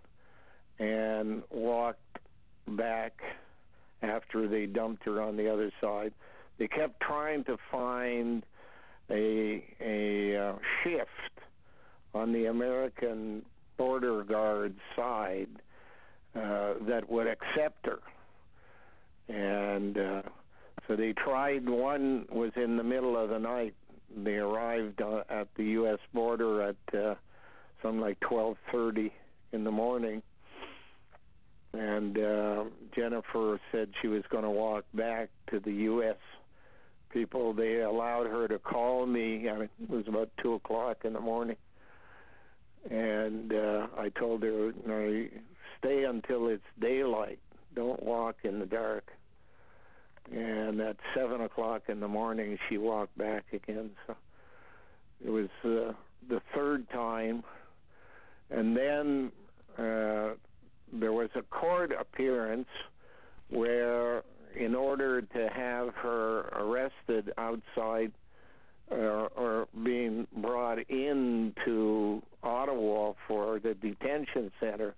and 0.80 1.44
walked 1.52 2.18
back 2.70 3.22
after 4.02 4.48
they 4.48 4.66
dumped 4.66 5.04
her 5.06 5.22
on 5.22 5.38
the 5.38 5.48
other 5.48 5.72
side. 5.80 6.12
They 6.58 6.68
kept 6.68 7.02
trying 7.02 7.44
to 7.44 7.58
find 7.72 8.44
a 9.12 9.64
a 9.80 10.36
uh, 10.36 10.56
shift 10.84 11.46
on 12.16 12.34
the 12.34 12.48
American 12.48 13.46
border 13.78 14.24
guard 14.24 14.74
side 14.96 15.50
uh, 16.36 16.74
that 16.88 17.08
would 17.08 17.28
accept 17.28 17.86
her, 17.86 18.00
and 19.30 20.00
uh, 20.00 20.22
so 20.88 20.96
they 20.96 21.14
tried. 21.14 21.68
One 21.68 22.26
was 22.30 22.52
in 22.56 22.78
the 22.78 22.84
middle 22.84 23.18
of 23.18 23.30
the 23.30 23.40
night. 23.40 23.74
They 24.16 24.36
arrived 24.36 25.02
uh, 25.02 25.24
at 25.30 25.48
the 25.56 25.64
U.S. 25.64 26.00
border 26.14 26.62
at 26.62 26.76
uh, 26.94 27.16
something 27.82 28.02
like 28.02 28.20
12:30 28.20 29.12
in 29.54 29.64
the 29.64 29.72
morning, 29.72 30.22
and 31.74 32.18
uh, 32.18 32.64
Jennifer 32.96 33.60
said 33.72 33.90
she 34.02 34.08
was 34.08 34.24
going 34.30 34.44
to 34.44 34.50
walk 34.50 34.86
back 34.94 35.30
to 35.52 35.60
the 35.60 35.72
U.S. 35.72 36.18
people. 37.12 37.54
They 37.54 37.80
allowed 37.82 38.28
her 38.28 38.48
to 38.48 38.60
call 38.60 39.06
me. 39.06 39.50
I 39.50 39.54
mean, 39.54 39.70
it 39.82 39.90
was 39.90 40.08
about 40.08 40.30
two 40.42 40.54
o'clock 40.54 41.06
in 41.06 41.14
the 41.14 41.22
morning, 41.22 41.58
and 42.92 43.54
uh, 43.54 43.88
I 43.98 44.10
told 44.10 44.44
her, 44.44 44.74
"No, 44.86 45.28
stay 45.80 46.04
until 46.04 46.50
it's 46.50 46.64
daylight. 46.80 47.40
Don't 47.74 48.04
walk 48.04 48.36
in 48.44 48.60
the 48.60 48.66
dark." 48.66 49.10
And 50.32 50.80
at 50.82 50.98
seven 51.16 51.42
o'clock 51.42 51.84
in 51.90 52.00
the 52.00 52.08
morning, 52.08 52.58
she 52.70 52.78
walked 52.78 53.18
back 53.18 53.44
again. 53.52 53.92
So 54.08 54.16
it 55.24 55.30
was 55.30 55.50
uh, 55.64 55.94
the 56.30 56.42
third 56.56 56.90
time, 56.90 57.44
and 58.50 58.76
then 58.76 59.32
uh, 59.78 60.36
there 60.92 61.12
was 61.12 61.30
a 61.36 61.42
court 61.44 61.92
appearance 61.92 62.68
where, 63.50 64.24
in 64.56 64.76
order 64.76 65.22
to 65.22 65.50
have 65.54 65.94
her 65.96 66.42
arrested 66.50 67.34
outside 67.38 68.12
uh, 68.92 68.96
or 68.96 69.68
being 69.84 70.28
brought 70.38 70.80
into 70.90 72.22
Ottawa 72.44 73.14
for 73.28 73.60
the 73.60 73.74
detention 73.74 74.52
center, 74.60 74.96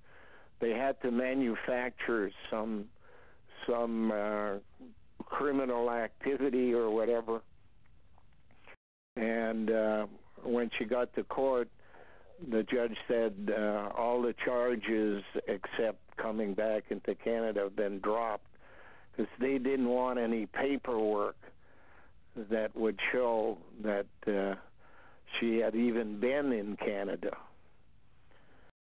they 0.59 0.71
had 0.71 1.01
to 1.01 1.11
manufacture 1.11 2.31
some 2.49 2.85
some 3.67 4.11
uh, 4.11 4.55
criminal 5.37 5.91
activity 5.91 6.73
or 6.73 6.89
whatever. 6.89 7.41
And 9.17 9.69
uh, 9.69 10.05
when 10.43 10.69
she 10.77 10.85
got 10.85 11.13
to 11.15 11.23
court, 11.23 11.69
the 12.51 12.63
judge 12.63 12.95
said 13.07 13.51
uh, 13.51 13.89
all 13.97 14.21
the 14.21 14.33
charges 14.45 15.23
except 15.47 15.99
coming 16.17 16.53
back 16.53 16.83
into 16.89 17.15
Canada 17.15 17.61
have 17.61 17.75
been 17.75 17.99
dropped 17.99 18.47
because 19.11 19.31
they 19.39 19.57
didn't 19.57 19.87
want 19.87 20.19
any 20.19 20.45
paperwork 20.45 21.37
that 22.49 22.75
would 22.75 22.99
show 23.11 23.57
that 23.83 24.05
uh, 24.27 24.55
she 25.39 25.57
had 25.57 25.75
even 25.75 26.19
been 26.19 26.51
in 26.51 26.77
Canada. 26.77 27.31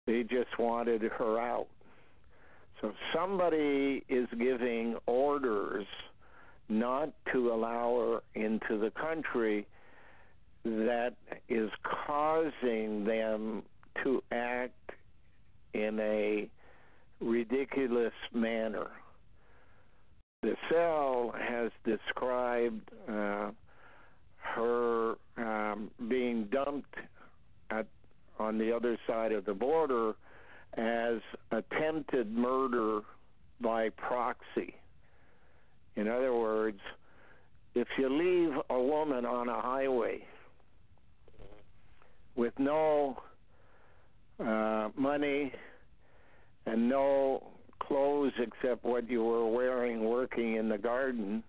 They 0.06 0.22
just 0.22 0.58
wanted 0.58 1.02
her 1.02 1.38
out. 1.38 1.66
So 2.80 2.92
somebody 3.14 4.04
is 4.08 4.28
giving 4.38 4.96
orders 5.06 5.86
not 6.68 7.12
to 7.32 7.52
allow 7.52 8.22
her 8.34 8.40
into 8.40 8.78
the 8.78 8.90
country 8.90 9.66
that 10.64 11.14
is 11.48 11.70
causing 11.82 13.04
them 13.04 13.62
to 14.02 14.22
act 14.32 14.90
in 15.74 15.98
a 16.00 16.48
ridiculous 17.20 18.12
manner. 18.32 18.88
The 20.42 20.56
cell 20.70 21.34
has 21.38 21.70
described 21.84 22.90
uh, 23.08 23.50
her 24.38 25.14
um, 25.36 25.90
being 26.08 26.44
dumped 26.44 26.94
at 27.70 27.86
on 28.38 28.58
the 28.58 28.74
other 28.74 28.98
side 29.06 29.32
of 29.32 29.44
the 29.44 29.54
border 29.54 30.14
as 30.74 31.20
attempted 31.50 32.30
murder 32.30 33.00
by 33.60 33.88
proxy. 33.90 34.74
In 35.96 36.08
other 36.08 36.34
words, 36.34 36.80
if 37.74 37.88
you 37.98 38.08
leave 38.08 38.56
a 38.70 38.80
woman 38.80 39.24
on 39.24 39.48
a 39.48 39.60
highway 39.60 40.22
with 42.36 42.52
no 42.58 43.18
uh, 44.38 44.90
money 44.96 45.52
and 46.66 46.88
no 46.88 47.42
clothes 47.80 48.32
except 48.38 48.84
what 48.84 49.08
you 49.08 49.22
were 49.24 49.46
wearing 49.46 50.04
working 50.04 50.56
in 50.56 50.68
the 50.68 50.78
garden, 50.78 51.42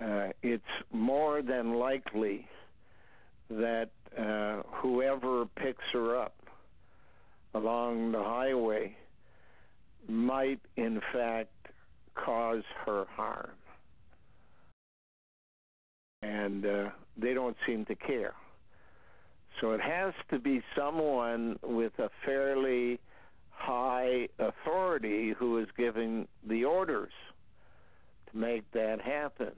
uh, 0.00 0.28
it's 0.42 0.64
more 0.92 1.42
than 1.42 1.74
likely 1.74 2.46
that 3.50 3.90
uh, 4.18 4.62
whoever 4.66 5.46
picks 5.46 5.84
her 5.92 6.16
up 6.16 6.34
along 7.54 8.12
the 8.12 8.22
highway 8.22 8.96
might, 10.08 10.60
in 10.76 11.00
fact, 11.12 11.61
cause 12.14 12.64
her 12.86 13.06
harm. 13.14 13.50
And 16.22 16.64
uh, 16.64 16.90
they 17.16 17.34
don't 17.34 17.56
seem 17.66 17.84
to 17.86 17.94
care. 17.94 18.34
So 19.60 19.72
it 19.72 19.80
has 19.80 20.14
to 20.30 20.38
be 20.38 20.62
someone 20.76 21.58
with 21.62 21.92
a 21.98 22.10
fairly 22.24 22.98
high 23.50 24.28
authority 24.38 25.34
who 25.38 25.58
is 25.58 25.68
giving 25.76 26.26
the 26.46 26.64
orders 26.64 27.12
to 28.30 28.36
make 28.36 28.70
that 28.72 29.00
happen. 29.00 29.52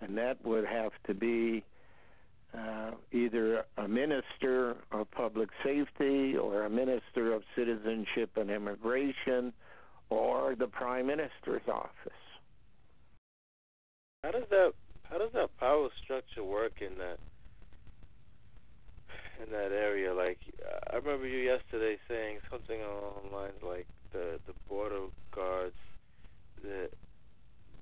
And 0.00 0.16
that 0.18 0.44
would 0.44 0.66
have 0.66 0.92
to 1.06 1.14
be 1.14 1.64
uh, 2.56 2.92
either 3.12 3.64
a 3.76 3.88
minister 3.88 4.76
of 4.92 5.10
public 5.10 5.48
safety 5.64 6.36
or 6.36 6.64
a 6.64 6.70
minister 6.70 7.32
of 7.32 7.42
citizenship 7.56 8.30
and 8.36 8.50
immigration 8.50 9.52
or 10.10 10.54
the 10.54 10.66
prime 10.66 11.06
minister's 11.06 11.66
office. 11.68 12.12
How 14.22 14.30
does 14.32 14.48
that 14.50 14.72
how 15.04 15.18
does 15.18 15.30
that 15.34 15.56
power 15.58 15.88
structure 16.02 16.42
work 16.42 16.80
in 16.80 16.98
that 16.98 17.18
in 19.44 19.52
that 19.52 19.72
area? 19.72 20.12
Like 20.12 20.38
I 20.92 20.96
remember 20.96 21.26
you 21.26 21.38
yesterday 21.38 21.96
saying 22.08 22.38
something 22.50 22.80
along 22.80 23.28
the 23.30 23.36
lines 23.36 23.62
like 23.62 23.86
the 24.12 24.40
the 24.46 24.54
border 24.68 25.06
guards 25.34 25.76
that 26.62 26.90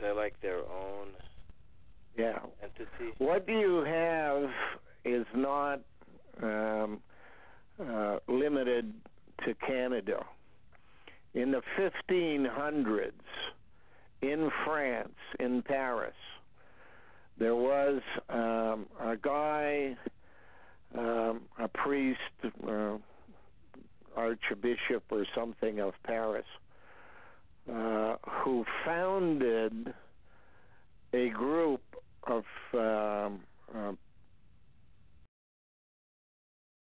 they're 0.01 0.15
like 0.15 0.41
their 0.43 0.59
own 0.59 1.09
yeah. 2.17 2.39
entity. 2.63 3.15
What 3.19 3.47
do 3.47 3.53
you 3.53 3.85
have 3.85 4.51
is 5.05 5.27
not 5.35 5.81
um, 6.43 7.01
uh, 7.81 8.19
limited 8.29 8.93
to 9.45 9.55
Canada. 9.67 10.25
In 11.35 11.51
the 11.51 11.63
1500s, 11.79 13.11
in 14.23 14.51
France, 14.65 15.15
in 15.41 15.63
Paris, 15.63 16.15
there 17.39 17.57
was 17.57 18.01
um, 18.29 18.87
a 19.01 19.17
guy, 19.21 19.97
um, 20.97 21.43
a 21.59 21.67
priest, 21.67 22.21
uh, 22.67 22.97
archbishop 24.17 25.03
or 25.11 25.27
something 25.35 25.81
of 25.81 25.95
Paris, 26.05 26.47
uh, 27.69 28.15
who 28.45 28.65
founded 28.85 29.93
a 31.13 31.29
group 31.31 31.83
of 32.29 32.45
um, 32.75 33.41
uh, 33.75 33.93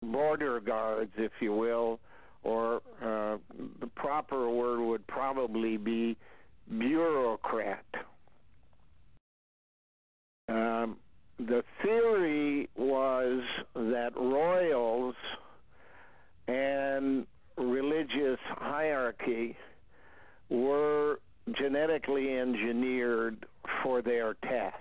border 0.01 0.61
guards, 0.61 1.11
if 1.17 1.31
you 1.41 1.53
will, 1.53 1.99
or 2.43 2.81
uh, 3.01 3.37
the 3.79 3.87
proper 3.95 4.49
word 4.49 4.79
would 4.79 5.05
probably 5.07 5.77
be 5.77 6.17
bureaucrat. 6.77 7.85
Um, 10.47 10.97
the 11.37 11.63
theory 11.81 12.69
was 12.75 13.41
that 13.75 14.11
royals 14.15 15.15
and 16.47 17.25
religious 17.57 18.39
hierarchy 18.47 19.55
were 20.49 21.19
genetically 21.57 22.37
engineered 22.37 23.45
for 23.83 24.01
their 24.01 24.33
task 24.35 24.75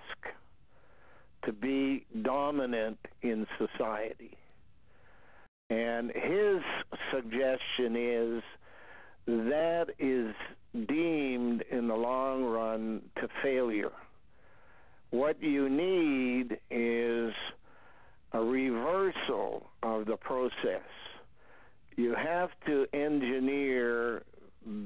to 1.45 1.53
be 1.53 2.05
dominant 2.21 2.97
in 3.21 3.45
society. 3.57 4.37
And 5.69 6.11
his 6.11 6.61
suggestion 7.13 7.95
is 7.95 8.43
that 9.27 9.87
is 9.99 10.33
deemed 10.87 11.63
in 11.71 11.87
the 11.87 11.95
long 11.95 12.43
run 12.43 13.01
to 13.17 13.27
failure. 13.43 13.91
What 15.11 15.41
you 15.41 15.69
need 15.69 16.57
is 16.69 17.33
a 18.33 18.39
reversal 18.39 19.67
of 19.83 20.05
the 20.05 20.17
process. 20.17 20.87
You 21.95 22.15
have 22.15 22.49
to 22.65 22.85
engineer 22.93 24.23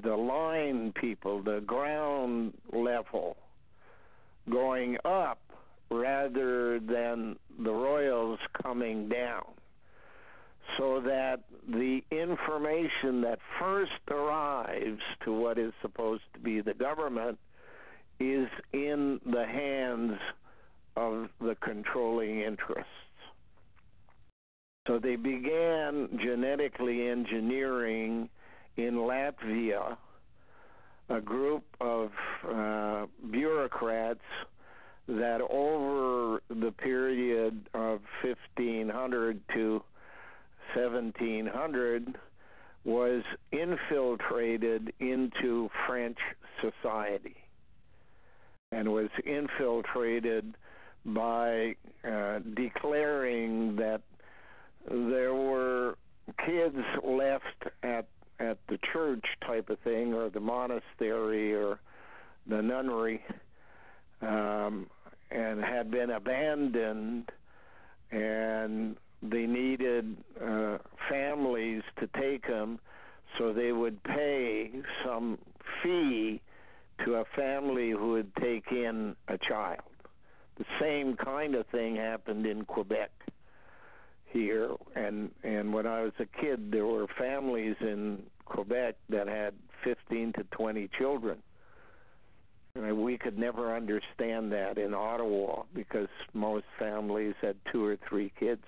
the 0.04 0.16
line 0.16 0.94
people, 1.00 1.42
the 1.42 1.62
ground 1.66 2.54
level, 2.72 3.38
going 4.50 4.98
up 5.06 5.40
rather 5.92 6.80
than 6.80 7.38
the 7.64 7.72
royals 7.72 8.40
coming 8.62 9.10
down. 9.10 9.46
So 10.78 11.02
that 11.02 11.42
the 11.68 12.02
information 12.12 13.22
that 13.22 13.40
first 13.60 13.92
arrives 14.10 15.02
to 15.24 15.34
what 15.34 15.58
is 15.58 15.72
supposed 15.82 16.24
to 16.34 16.40
be 16.40 16.62
the 16.62 16.74
government 16.74 17.38
is 18.20 18.48
in 18.72 19.20
the 19.26 19.46
hands 19.46 20.18
of 20.96 21.30
the 21.40 21.56
controlling 21.62 22.42
interests. 22.42 22.90
So 24.88 25.00
they 25.00 25.16
began 25.16 26.20
genetically 26.22 27.08
engineering 27.08 28.30
in 28.78 28.96
Latvia 28.96 29.98
a 31.10 31.22
group 31.22 31.64
of 31.80 32.12
uh, 32.50 33.06
bureaucrats 33.30 34.20
that 35.08 35.42
over 35.42 36.42
the 36.50 36.72
period 36.72 37.70
of 37.74 38.02
1500 38.24 39.42
to 39.54 39.84
1700 40.76 42.18
was 42.86 43.24
infiltrated 43.52 44.94
into 45.00 45.70
French 45.88 46.18
society 46.62 47.36
and 48.72 48.92
was 48.92 49.10
infiltrated 49.26 50.56
by 51.06 51.76
uh, 52.04 52.40
declaring 52.56 53.76
that 53.76 54.02
there 54.90 55.34
were 55.34 55.96
kids 56.46 56.78
left 57.04 57.44
at 57.84 58.08
at 58.40 58.58
the 58.68 58.80
church 58.92 59.24
type 59.46 59.70
of 59.70 59.80
thing 59.80 60.14
or 60.14 60.30
the 60.30 60.40
monastery 60.40 61.54
or 61.54 61.80
the 62.48 62.62
nunnery 62.62 63.24
um, 64.22 64.88
and 65.32 65.64
had 65.64 65.90
been 65.92 66.10
abandoned, 66.12 67.32
and 68.12 68.96
they 69.24 69.46
needed 69.46 70.18
uh, 70.44 70.78
families 71.10 71.82
to 72.00 72.08
take 72.20 72.48
them, 72.48 72.80
so 73.38 73.54
they 73.54 73.72
would 73.72 74.04
pay 74.04 74.72
some 75.04 75.38
fee 75.82 76.42
to 77.06 77.16
a 77.16 77.26
family 77.36 77.92
who 77.92 78.12
would 78.12 78.36
take 78.36 78.72
in 78.72 79.16
a 79.28 79.38
child. 79.38 79.82
The 80.58 80.66
same 80.80 81.16
kind 81.16 81.56
of 81.56 81.66
thing 81.68 81.96
happened 81.96 82.46
in 82.46 82.66
Quebec 82.66 83.12
here 84.34 84.72
and 84.96 85.30
and 85.44 85.72
when 85.72 85.86
I 85.86 86.02
was 86.02 86.14
a 86.20 86.26
kid 86.26 86.72
there 86.72 86.86
were 86.86 87.06
families 87.20 87.76
in 87.80 88.24
Quebec 88.46 88.96
that 89.10 89.28
had 89.28 89.54
15 89.84 90.34
to 90.34 90.44
20 90.46 90.90
children 90.98 91.38
And 92.76 92.98
we 92.98 93.18
could 93.18 93.38
never 93.38 93.76
understand 93.76 94.52
that 94.52 94.78
in 94.80 94.94
Ottawa 94.96 95.64
because 95.76 96.08
most 96.34 96.66
families 96.80 97.36
had 97.42 97.56
two 97.72 97.86
or 97.86 97.98
three 98.10 98.32
kids. 98.40 98.64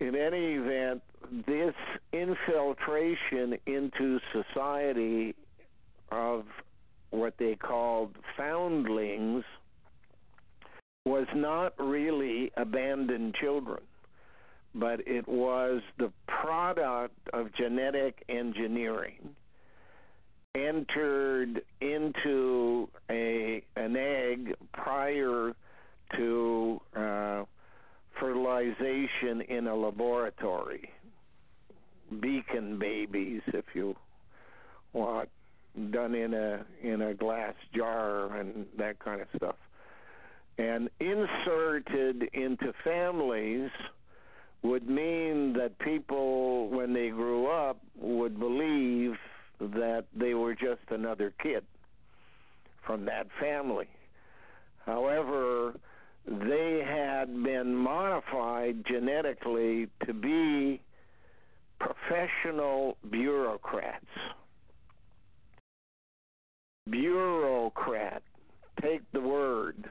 In 0.00 0.16
any 0.16 0.54
event, 0.54 1.02
this 1.46 1.74
infiltration 2.12 3.58
into 3.66 4.18
society 4.32 5.34
of 6.10 6.44
what 7.10 7.34
they 7.38 7.54
called 7.54 8.16
foundlings 8.36 9.44
was 11.04 11.26
not 11.34 11.74
really 11.78 12.50
abandoned 12.56 13.34
children, 13.34 13.80
but 14.74 15.06
it 15.06 15.28
was 15.28 15.82
the 15.98 16.10
product 16.26 17.16
of 17.32 17.52
genetic 17.54 18.24
engineering 18.28 19.36
entered 20.54 21.62
into 21.80 22.88
a 23.08 23.62
an 23.76 23.96
egg 23.96 24.54
prior 24.72 25.54
to 26.16 26.80
uh, 26.96 27.44
fertilization 28.20 29.40
in 29.48 29.66
a 29.66 29.74
laboratory. 29.74 30.90
Beacon 32.20 32.78
babies, 32.78 33.40
if 33.48 33.64
you 33.74 33.96
want, 34.92 35.28
done 35.90 36.14
in 36.14 36.34
a 36.34 36.64
in 36.82 37.02
a 37.02 37.14
glass 37.14 37.54
jar 37.74 38.36
and 38.36 38.66
that 38.76 38.98
kind 38.98 39.20
of 39.20 39.28
stuff, 39.36 39.54
and 40.58 40.90
inserted 40.98 42.24
into 42.32 42.72
families 42.84 43.70
would 44.62 44.88
mean 44.88 45.54
that 45.54 45.78
people, 45.78 46.68
when 46.68 46.92
they 46.92 47.08
grew 47.08 47.46
up, 47.46 47.78
would 47.96 48.38
believe 48.38 49.14
that 49.60 50.04
they 50.14 50.34
were 50.34 50.54
just 50.54 50.82
another 50.90 51.32
kid 51.42 51.64
from 52.84 53.04
that 53.06 53.26
family. 53.40 53.88
However, 54.84 55.74
they 56.26 56.84
had 56.86 57.26
been 57.42 57.74
modified 57.74 58.84
genetically 58.86 59.88
to 60.06 60.12
be 60.12 60.80
professional 61.78 62.96
bureaucrats. 63.10 64.04
Bureaucrat, 66.88 68.22
take 68.82 69.02
the 69.12 69.20
word. 69.20 69.88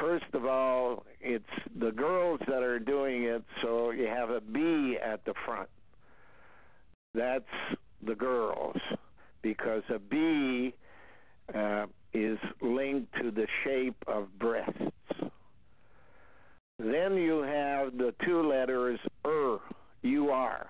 First 0.00 0.32
of 0.32 0.46
all, 0.46 1.04
it's 1.20 1.44
the 1.78 1.92
girls 1.92 2.40
that 2.46 2.62
are 2.62 2.78
doing 2.78 3.24
it, 3.24 3.44
so 3.60 3.90
you 3.90 4.06
have 4.06 4.30
a 4.30 4.40
B 4.40 4.96
at 5.02 5.24
the 5.24 5.34
front. 5.44 5.68
That's 7.14 7.44
the 8.04 8.14
girls, 8.14 8.78
because 9.42 9.82
a 9.94 9.98
B 9.98 10.74
uh, 11.54 11.86
is 12.14 12.38
linked 12.62 13.12
to 13.20 13.30
the 13.30 13.46
shape 13.64 14.02
of 14.06 14.38
breasts. 14.38 14.80
Then 16.82 17.14
you 17.16 17.42
have 17.42 17.96
the 17.96 18.12
two 18.24 18.42
letters 18.42 18.98
er, 19.24 19.58
you 20.02 20.30
are. 20.30 20.66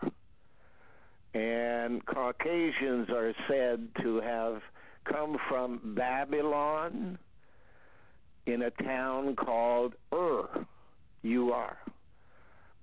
And 1.32 2.04
Caucasians 2.04 3.08
are 3.08 3.32
said 3.48 3.88
to 4.02 4.20
have 4.20 4.60
come 5.04 5.38
from 5.48 5.94
Babylon 5.96 7.18
in 8.44 8.62
a 8.62 8.70
town 8.70 9.36
called 9.36 9.94
Ur, 10.12 10.66
you 11.22 11.52
are. 11.52 11.78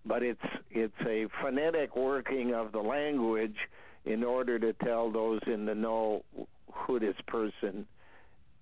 But 0.05 0.23
it's 0.23 0.39
it's 0.71 1.01
a 1.05 1.27
phonetic 1.39 1.95
working 1.95 2.55
of 2.55 2.71
the 2.71 2.79
language 2.79 3.57
in 4.05 4.23
order 4.23 4.57
to 4.57 4.73
tell 4.73 5.11
those 5.11 5.41
in 5.45 5.65
the 5.65 5.75
know 5.75 6.23
who 6.73 6.99
this 6.99 7.17
person 7.27 7.85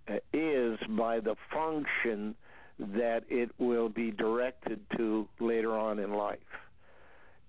uh, 0.10 0.16
is 0.34 0.78
by 0.90 1.22
the 1.22 1.36
function 1.54 2.36
that 2.80 3.24
it 3.30 3.50
will 3.58 3.90
be 3.90 4.12
directed 4.12 4.80
to 4.96 5.28
later 5.40 5.76
on 5.76 6.00
in 6.00 6.14
life. 6.14 6.40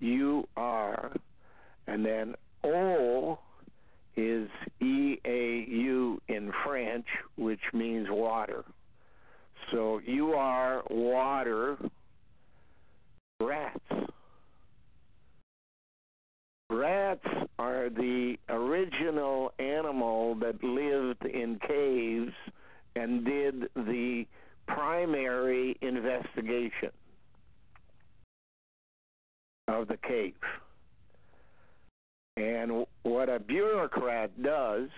You 0.00 0.48
are, 0.56 1.12
and 1.86 2.04
then 2.04 2.34
O 2.64 3.38
is 4.16 4.48
E 4.80 5.16
A 5.24 5.64
U 5.68 6.20
in 6.28 6.52
French, 6.64 7.06
which 7.36 7.60
means 7.72 8.08
water. 8.10 8.64
So 9.70 10.00
you 10.04 10.32
are 10.32 10.82
water 10.90 11.76
rats. 13.40 13.78
Rats 16.70 17.26
are 17.58 17.88
the 17.88 18.36
original 18.48 19.52
animal 19.58 20.34
that 20.36 20.62
lived 20.62 21.24
in 21.24 21.58
caves 21.66 22.32
and 22.94 23.24
did 23.24 23.68
the 23.74 24.26
primary 24.68 25.76
investigation 25.82 26.90
of 29.66 29.88
the 29.88 29.96
cave. 29.96 30.34
And 32.36 32.86
what 33.02 33.28
a 33.28 33.40
bureaucrat 33.40 34.42
does 34.42 34.88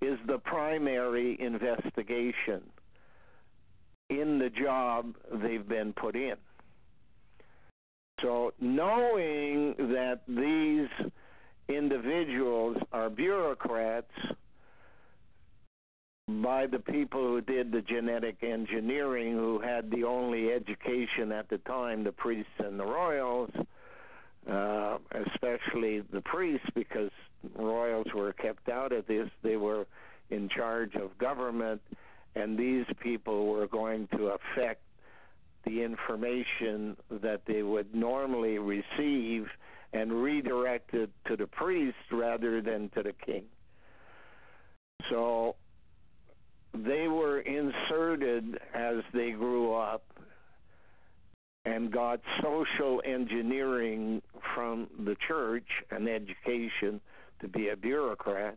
is 0.00 0.18
the 0.26 0.38
primary 0.38 1.38
investigation 1.40 2.62
in 4.08 4.38
the 4.38 4.50
job 4.50 5.14
they've 5.42 5.68
been 5.68 5.92
put 5.92 6.16
in. 6.16 6.36
So, 8.22 8.52
knowing 8.60 9.74
that 9.78 10.20
these 10.26 10.88
individuals 11.68 12.76
are 12.92 13.08
bureaucrats 13.08 14.10
by 16.42 16.66
the 16.66 16.78
people 16.78 17.20
who 17.20 17.40
did 17.40 17.72
the 17.72 17.82
genetic 17.82 18.42
engineering, 18.42 19.32
who 19.32 19.60
had 19.60 19.90
the 19.90 20.04
only 20.04 20.52
education 20.52 21.32
at 21.32 21.48
the 21.48 21.58
time, 21.58 22.04
the 22.04 22.12
priests 22.12 22.52
and 22.58 22.78
the 22.78 22.84
royals, 22.84 23.50
uh, 24.50 24.98
especially 25.12 26.02
the 26.12 26.20
priests, 26.20 26.66
because 26.74 27.10
royals 27.56 28.06
were 28.14 28.32
kept 28.32 28.68
out 28.68 28.92
of 28.92 29.06
this. 29.06 29.28
They 29.42 29.56
were 29.56 29.86
in 30.30 30.48
charge 30.48 30.94
of 30.94 31.16
government, 31.18 31.80
and 32.34 32.58
these 32.58 32.86
people 33.02 33.46
were 33.46 33.66
going 33.66 34.08
to 34.16 34.36
affect 34.36 34.82
the 35.64 35.82
information 35.82 36.96
that 37.10 37.42
they 37.46 37.62
would 37.62 37.94
normally 37.94 38.58
receive 38.58 39.46
and 39.92 40.12
redirect 40.12 40.94
it 40.94 41.10
to 41.26 41.36
the 41.36 41.46
priest 41.46 41.96
rather 42.12 42.62
than 42.62 42.88
to 42.90 43.02
the 43.02 43.12
king. 43.12 43.44
So 45.10 45.56
they 46.74 47.08
were 47.08 47.40
inserted 47.40 48.58
as 48.74 48.96
they 49.12 49.32
grew 49.32 49.74
up 49.74 50.02
and 51.64 51.92
got 51.92 52.20
social 52.42 53.02
engineering 53.04 54.22
from 54.54 54.88
the 55.04 55.16
church 55.26 55.66
and 55.90 56.08
education 56.08 57.00
to 57.40 57.48
be 57.48 57.68
a 57.68 57.76
bureaucrat, 57.76 58.56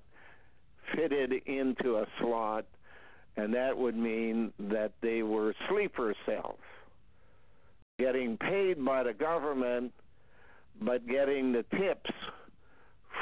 fitted 0.95 1.33
into 1.45 1.97
a 1.97 2.05
slot, 2.19 2.65
and 3.35 3.53
that 3.53 3.77
would 3.77 3.95
mean 3.95 4.53
that 4.59 4.91
they 5.01 5.23
were 5.23 5.53
sleeper 5.69 6.13
cells, 6.25 6.59
getting 7.99 8.37
paid 8.37 8.83
by 8.83 9.03
the 9.03 9.13
government, 9.13 9.91
but 10.81 11.05
getting 11.07 11.51
the 11.51 11.65
tips 11.77 12.11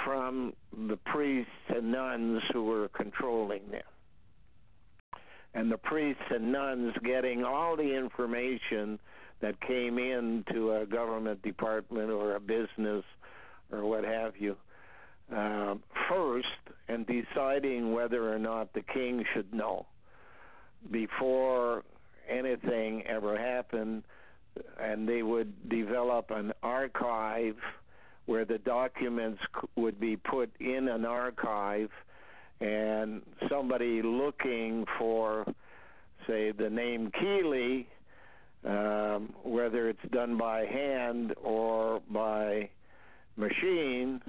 from 0.05 0.53
the 0.87 0.97
priests 0.97 1.51
and 1.69 1.91
nuns 1.91 2.41
who 2.53 2.63
were 2.63 2.89
controlling 2.89 3.61
them 3.71 3.81
and 5.53 5.71
the 5.71 5.77
priests 5.77 6.23
and 6.29 6.51
nuns 6.51 6.93
getting 7.03 7.43
all 7.43 7.75
the 7.75 7.95
information 7.95 8.99
that 9.41 9.59
came 9.61 9.97
in 9.97 10.45
to 10.51 10.73
a 10.73 10.85
government 10.85 11.41
department 11.41 12.09
or 12.09 12.35
a 12.35 12.39
business 12.39 13.03
or 13.71 13.83
what 13.85 14.03
have 14.03 14.33
you 14.37 14.55
uh, 15.35 15.75
first 16.09 16.47
and 16.87 17.05
deciding 17.07 17.93
whether 17.93 18.33
or 18.33 18.39
not 18.39 18.73
the 18.73 18.81
king 18.93 19.23
should 19.33 19.53
know 19.53 19.85
before 20.91 21.83
anything 22.29 23.03
ever 23.07 23.37
happened 23.37 24.03
and 24.79 25.07
they 25.07 25.23
would 25.23 25.69
develop 25.69 26.29
an 26.31 26.51
archive 26.61 27.55
where 28.25 28.45
the 28.45 28.57
documents 28.59 29.41
would 29.75 29.99
be 29.99 30.15
put 30.17 30.51
in 30.59 30.87
an 30.87 31.05
archive 31.05 31.89
and 32.61 33.21
somebody 33.49 34.01
looking 34.03 34.85
for, 34.97 35.45
say, 36.27 36.51
the 36.51 36.69
name 36.69 37.11
Keeley, 37.19 37.87
um, 38.63 39.33
whether 39.43 39.89
it's 39.89 39.99
done 40.11 40.37
by 40.37 40.65
hand 40.65 41.33
or 41.43 42.01
by 42.11 42.69
machine, 43.35 44.21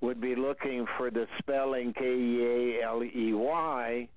would 0.00 0.20
be 0.20 0.34
looking 0.34 0.86
for 0.96 1.10
the 1.10 1.26
spelling 1.38 1.92
K 1.92 2.04
E 2.04 2.78
A 2.80 2.84
L 2.86 3.02
E 3.04 3.32
Y, 3.34 4.08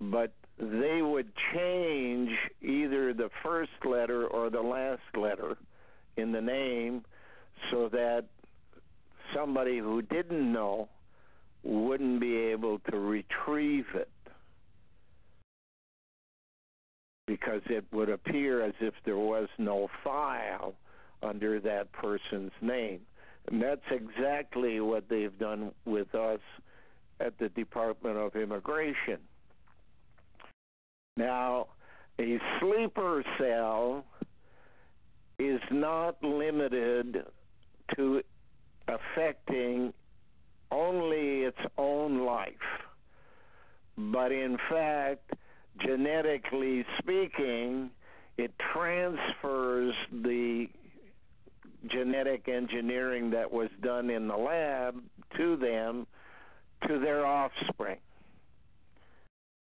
but 0.00 0.32
they 0.58 1.02
would 1.02 1.30
change 1.54 2.30
either 2.62 3.12
the 3.12 3.30
first 3.42 3.70
letter 3.84 4.26
or 4.26 4.48
the 4.50 4.60
last 4.60 5.02
letter 5.16 5.56
in 6.16 6.32
the 6.32 6.40
name 6.40 7.04
so 7.70 7.88
that 7.88 8.24
somebody 9.34 9.78
who 9.78 10.02
didn't 10.02 10.52
know 10.52 10.88
wouldn't 11.62 12.20
be 12.20 12.36
able 12.36 12.78
to 12.90 12.98
retrieve 12.98 13.86
it 13.94 14.10
because 17.26 17.60
it 17.66 17.84
would 17.92 18.08
appear 18.08 18.64
as 18.64 18.74
if 18.80 18.94
there 19.04 19.18
was 19.18 19.48
no 19.58 19.88
file 20.02 20.74
under 21.22 21.60
that 21.60 21.92
person's 21.92 22.52
name. 22.62 23.00
And 23.50 23.62
that's 23.62 23.80
exactly 23.90 24.80
what 24.80 25.08
they've 25.08 25.38
done 25.38 25.72
with 25.84 26.14
us 26.14 26.40
at 27.20 27.38
the 27.38 27.48
Department 27.50 28.16
of 28.16 28.34
Immigration. 28.36 29.18
Now, 31.16 31.66
a 32.18 32.38
sleeper 32.60 33.24
cell 33.38 34.04
is 35.38 35.60
not 35.70 36.22
limited 36.22 37.24
to 37.96 38.22
affecting 38.86 39.92
only 40.70 41.42
its 41.42 41.58
own 41.76 42.24
life. 42.24 42.52
But 43.96 44.32
in 44.32 44.56
fact, 44.70 45.32
genetically 45.80 46.84
speaking, 46.98 47.90
it 48.36 48.52
transfers 48.72 49.94
the 50.12 50.68
genetic 51.86 52.48
engineering 52.48 53.30
that 53.30 53.50
was 53.50 53.68
done 53.82 54.10
in 54.10 54.28
the 54.28 54.36
lab 54.36 54.96
to 55.36 55.56
them 55.56 56.06
to 56.86 56.98
their 56.98 57.26
offspring. 57.26 57.98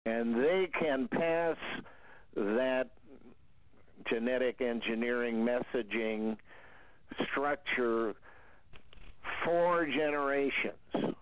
And 0.05 0.35
they 0.35 0.69
can 0.79 1.07
pass 1.07 1.57
that 2.35 2.89
genetic 4.09 4.61
engineering 4.61 5.45
messaging 5.45 6.37
structure 7.31 8.15
four 9.45 9.85
generations, 9.85 11.15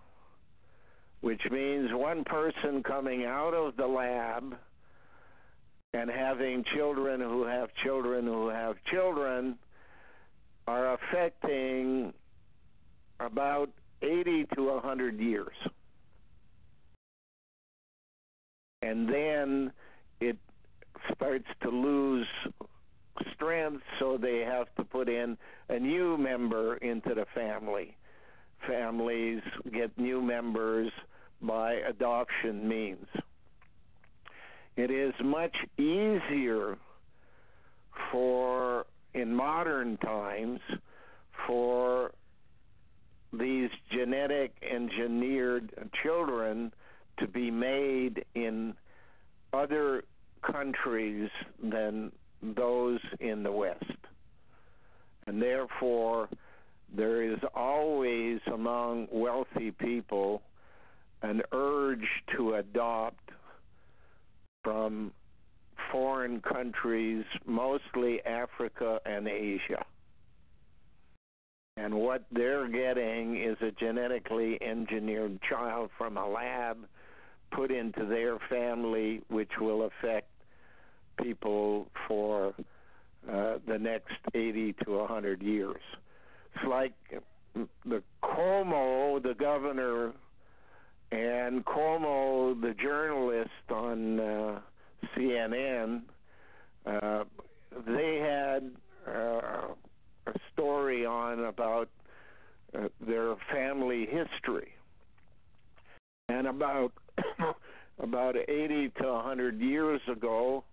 which 1.20 1.42
means 1.50 1.90
one 1.92 2.24
person 2.24 2.82
coming 2.82 3.24
out 3.24 3.54
of 3.54 3.76
the 3.76 3.86
lab 3.86 4.56
and 5.92 6.10
having 6.10 6.64
children 6.74 7.20
who 7.20 7.44
have 7.44 7.68
children 7.84 8.24
who 8.24 8.48
have 8.48 8.76
children 8.90 9.58
are 10.66 10.94
affecting 10.94 12.12
about 13.18 13.70
80 14.02 14.46
to 14.54 14.64
100 14.64 15.18
years. 15.18 15.54
And 18.82 19.08
then 19.08 19.72
it 20.20 20.38
starts 21.14 21.46
to 21.62 21.68
lose 21.68 22.26
strength, 23.34 23.82
so 23.98 24.16
they 24.16 24.38
have 24.38 24.74
to 24.76 24.84
put 24.84 25.08
in 25.08 25.36
a 25.68 25.78
new 25.78 26.16
member 26.16 26.76
into 26.76 27.14
the 27.14 27.26
family. 27.34 27.96
Families 28.66 29.40
get 29.72 29.96
new 29.98 30.20
members 30.20 30.92
by 31.40 31.74
adoption 31.88 32.68
means. 32.68 33.06
It 34.76 34.90
is 34.90 35.14
much 35.22 35.56
easier 35.78 36.76
for, 38.10 38.86
in 39.14 39.34
modern 39.34 39.96
times, 39.98 40.60
for 41.46 42.12
these 43.32 43.70
genetic 43.92 44.52
engineered 44.62 45.72
children 46.02 46.72
to 47.18 47.26
be 47.26 47.50
made 47.50 48.24
in 48.34 48.74
other 49.52 50.04
countries 50.42 51.28
than 51.62 52.12
those 52.42 53.00
in 53.20 53.42
the 53.42 53.52
West. 53.52 53.84
And 55.26 55.40
therefore, 55.40 56.28
there 56.94 57.22
is 57.22 57.38
always 57.54 58.40
among 58.52 59.08
wealthy 59.10 59.70
people 59.70 60.42
an 61.22 61.42
urge 61.52 62.06
to 62.36 62.54
adopt 62.54 63.30
from 64.64 65.12
foreign 65.92 66.40
countries, 66.40 67.24
mostly 67.46 68.24
Africa 68.24 69.00
and 69.04 69.28
Asia. 69.28 69.84
And 71.76 71.94
what 71.94 72.24
they're 72.30 72.68
getting 72.68 73.42
is 73.42 73.56
a 73.62 73.70
genetically 73.70 74.58
engineered 74.62 75.40
child 75.48 75.90
from 75.96 76.16
a 76.16 76.28
lab 76.28 76.78
put 77.52 77.70
into 77.70 78.04
their 78.04 78.38
family, 78.48 79.22
which 79.28 79.50
will 79.60 79.84
affect 79.84 80.28
people 81.22 81.88
for 82.06 82.54
uh, 83.30 83.58
the 83.66 83.78
next 83.78 84.12
80 84.34 84.74
to 84.84 84.98
100 84.98 85.42
years. 85.42 85.80
It's 86.54 86.64
like 86.68 86.92
the 87.84 88.02
Cuomo, 88.22 89.22
the 89.22 89.34
governor, 89.34 90.12
and 91.12 91.64
Cuomo, 91.64 92.60
the 92.60 92.74
journalist 92.74 93.50
on 93.70 94.20
uh, 94.20 94.60
CNN, 95.16 96.02
uh, 96.86 97.24
they 97.86 98.18
had 98.18 98.70
uh, 99.06 99.68
a 100.26 100.32
story 100.52 101.04
on 101.04 101.44
about 101.44 101.88
uh, 102.76 102.88
their 103.06 103.34
family 103.52 104.06
history, 104.06 104.68
and 106.28 106.46
about 106.46 106.92
about 107.98 108.36
80 108.36 108.92
to 109.00 109.06
100 109.06 109.60
years 109.60 110.00
ago, 110.10 110.64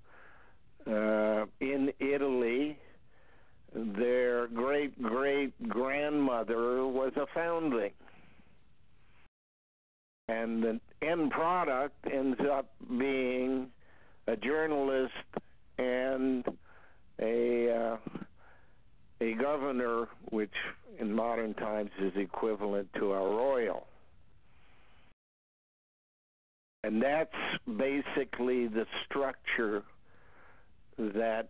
uh, 0.85 1.45
in 1.59 1.91
Italy, 1.99 2.77
their 3.73 4.47
great 4.47 5.01
great 5.01 5.67
grandmother 5.67 6.85
was 6.85 7.11
a 7.15 7.25
foundling. 7.33 7.91
And 10.29 10.63
the 10.63 10.79
end 11.01 11.31
product 11.31 11.95
ends 12.11 12.39
up 12.51 12.69
being 12.97 13.67
a 14.27 14.35
journalist 14.35 15.13
and 15.77 16.43
a 17.19 17.71
uh, 17.71 17.97
a 19.21 19.33
governor, 19.33 20.07
which 20.29 20.53
in 20.99 21.13
modern 21.13 21.53
times 21.53 21.91
is 21.99 22.13
equivalent 22.15 22.87
to 22.95 23.13
a 23.13 23.19
royal. 23.19 23.87
And 26.83 27.01
that's 27.01 27.33
basically 27.65 28.67
the 28.67 28.85
structure 29.05 29.83
that 30.97 31.49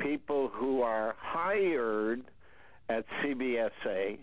people 0.00 0.48
who 0.52 0.82
are 0.82 1.14
hired 1.18 2.22
at 2.88 3.04
CBSA, 3.22 4.18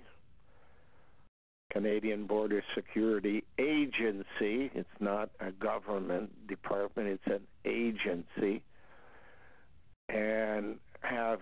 Canadian 1.71 2.25
Border 2.25 2.63
Security 2.75 3.43
Agency, 3.57 4.71
it's 4.75 4.89
not 4.99 5.29
a 5.39 5.51
government 5.51 6.47
department, 6.47 7.07
it's 7.07 7.27
an 7.27 7.41
agency, 7.65 8.61
and 10.09 10.75
have 11.01 11.39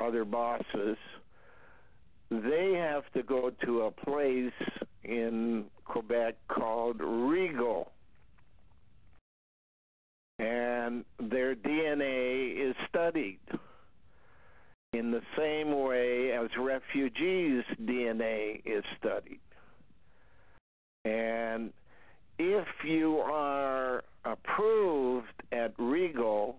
other 0.00 0.24
bosses, 0.24 0.96
they 2.30 2.74
have 2.76 3.04
to 3.12 3.22
go 3.22 3.50
to 3.64 3.82
a 3.82 3.90
place 3.90 4.52
in 5.04 5.64
Quebec 5.84 6.36
called 6.48 6.98
Rigaud 6.98 7.86
and 10.40 11.04
their 11.18 11.54
DNA 11.54 12.70
is 12.70 12.74
studied 12.88 13.38
in 14.94 15.10
the 15.10 15.20
same 15.36 15.78
way 15.78 16.32
as 16.32 16.48
refugees' 16.58 17.64
DNA 17.82 18.62
is 18.64 18.82
studied. 18.98 19.40
And 21.04 21.72
if 22.38 22.66
you 22.84 23.18
are 23.18 24.02
approved 24.24 25.26
at 25.52 25.76
Rigaud 25.76 26.54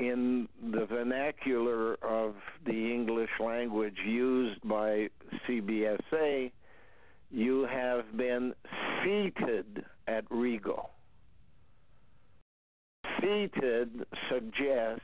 in 0.00 0.48
the 0.72 0.86
vernacular 0.86 1.94
of 2.02 2.34
the 2.66 2.92
English 2.92 3.30
language 3.38 3.98
used 4.04 4.60
by 4.68 5.08
CBSA, 5.48 6.50
you 7.30 7.68
have 7.70 8.16
been 8.16 8.52
seated 9.02 9.84
at 10.08 10.28
Rigaud 10.28 10.88
seated 13.20 14.06
suggests 14.30 15.02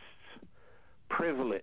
privilege. 1.09 1.63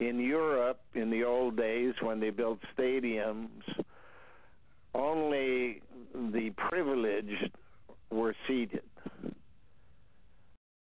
In 0.00 0.18
Europe, 0.18 0.80
in 0.94 1.10
the 1.10 1.24
old 1.24 1.56
days 1.56 1.94
when 2.00 2.20
they 2.20 2.30
built 2.30 2.58
stadiums, 2.76 3.62
only 4.94 5.82
the 6.14 6.50
privileged 6.56 7.50
were 8.10 8.34
seated. 8.46 8.82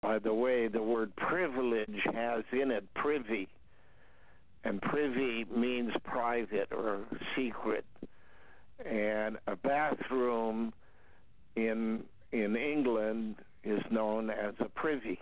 By 0.01 0.17
the 0.17 0.33
way, 0.33 0.67
the 0.67 0.81
word 0.81 1.15
privilege 1.15 1.99
has 2.13 2.43
in 2.51 2.71
it 2.71 2.91
privy, 2.95 3.47
and 4.63 4.81
privy 4.81 5.45
means 5.55 5.91
private 6.03 6.69
or 6.71 7.01
secret. 7.35 7.85
And 8.83 9.37
a 9.45 9.55
bathroom 9.55 10.73
in 11.55 12.03
in 12.31 12.55
England 12.55 13.35
is 13.63 13.81
known 13.91 14.29
as 14.29 14.53
a 14.59 14.69
privy 14.69 15.19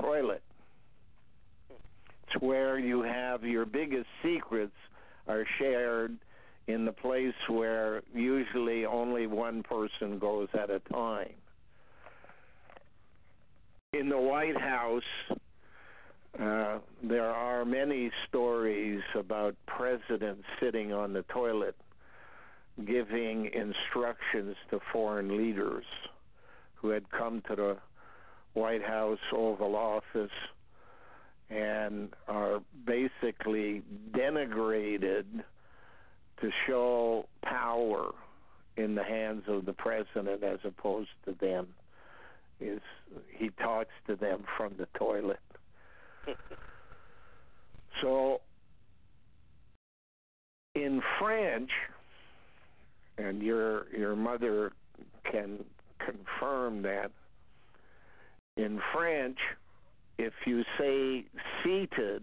toilet. 0.00 0.42
It's 1.68 2.42
where 2.42 2.78
you 2.78 3.02
have 3.02 3.44
your 3.44 3.66
biggest 3.66 4.06
secrets 4.22 4.74
are 5.28 5.44
shared 5.58 6.16
in 6.66 6.84
the 6.84 6.92
place 6.92 7.34
where 7.48 8.02
usually 8.14 8.84
only 8.84 9.26
one 9.26 9.62
person 9.62 10.18
goes 10.18 10.48
at 10.54 10.70
a 10.70 10.80
time. 10.92 11.32
In 13.92 14.08
the 14.08 14.18
White 14.18 14.60
House, 14.60 15.02
uh, 16.40 16.78
there 17.02 17.30
are 17.30 17.64
many 17.64 18.10
stories 18.28 19.00
about 19.14 19.54
presidents 19.66 20.42
sitting 20.60 20.92
on 20.92 21.12
the 21.12 21.22
toilet 21.22 21.76
giving 22.84 23.46
instructions 23.46 24.54
to 24.70 24.78
foreign 24.92 25.38
leaders 25.38 25.84
who 26.76 26.90
had 26.90 27.10
come 27.10 27.42
to 27.48 27.56
the 27.56 27.76
White 28.54 28.82
House 28.84 29.18
Oval 29.32 29.76
Office 29.76 30.30
and 31.50 32.10
are 32.28 32.60
basically 32.86 33.82
denigrated 34.10 35.24
to 36.40 36.50
show 36.66 37.26
power 37.42 38.12
in 38.76 38.94
the 38.94 39.04
hands 39.04 39.44
of 39.48 39.64
the 39.64 39.72
president 39.72 40.42
as 40.42 40.58
opposed 40.64 41.10
to 41.24 41.32
them 41.40 41.68
is 42.60 42.80
he 43.30 43.50
talks 43.50 43.92
to 44.06 44.16
them 44.16 44.44
from 44.56 44.74
the 44.78 44.86
toilet. 44.98 45.40
So 48.02 48.42
in 50.74 51.00
french 51.18 51.70
and 53.16 53.42
your 53.42 53.86
your 53.90 54.14
mother 54.14 54.72
can 55.30 55.64
confirm 55.98 56.82
that 56.82 57.10
in 58.56 58.80
French, 58.94 59.38
if 60.18 60.32
you 60.46 60.62
say 60.78 61.24
seated, 61.62 62.22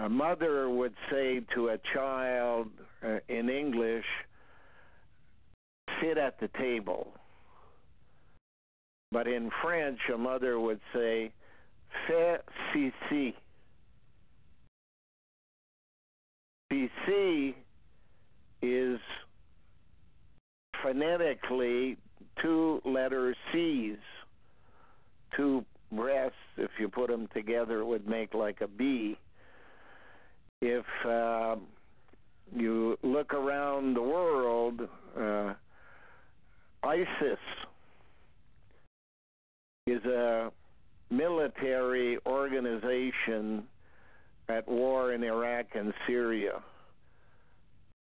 a 0.00 0.08
mother 0.08 0.68
would 0.68 0.94
say 1.10 1.40
to 1.54 1.68
a 1.68 1.78
child 1.94 2.68
uh, 3.02 3.18
in 3.28 3.48
English, 3.48 4.04
sit 6.00 6.18
at 6.18 6.38
the 6.40 6.48
table. 6.58 7.08
But 9.10 9.26
in 9.26 9.50
French, 9.62 9.98
a 10.12 10.18
mother 10.18 10.60
would 10.60 10.80
say, 10.92 11.32
"Fais 12.06 12.38
ceci." 12.72 13.34
CC 16.70 17.54
is 18.60 18.98
phonetically 20.86 21.96
two 22.40 22.80
letter 22.84 23.34
C's. 23.52 23.96
Two 25.36 25.64
breasts, 25.90 26.36
if 26.56 26.70
you 26.78 26.88
put 26.88 27.08
them 27.08 27.28
together, 27.34 27.80
it 27.80 27.86
would 27.86 28.08
make 28.08 28.34
like 28.34 28.60
a 28.60 28.68
B. 28.68 29.18
If 30.62 30.84
uh, 31.04 31.56
you 32.54 32.96
look 33.02 33.34
around 33.34 33.94
the 33.94 34.02
world, 34.02 34.80
uh, 35.18 35.54
ISIS 36.82 37.38
is 39.86 40.04
a 40.04 40.52
military 41.10 42.18
organization 42.26 43.64
at 44.48 44.66
war 44.68 45.12
in 45.12 45.24
Iraq 45.24 45.66
and 45.74 45.92
Syria. 46.06 46.62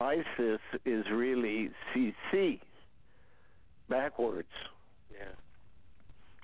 ISIS 0.01 0.59
is 0.85 1.05
really 1.11 1.69
CC, 1.95 2.59
backwards. 3.89 4.47
Yeah. 5.11 5.31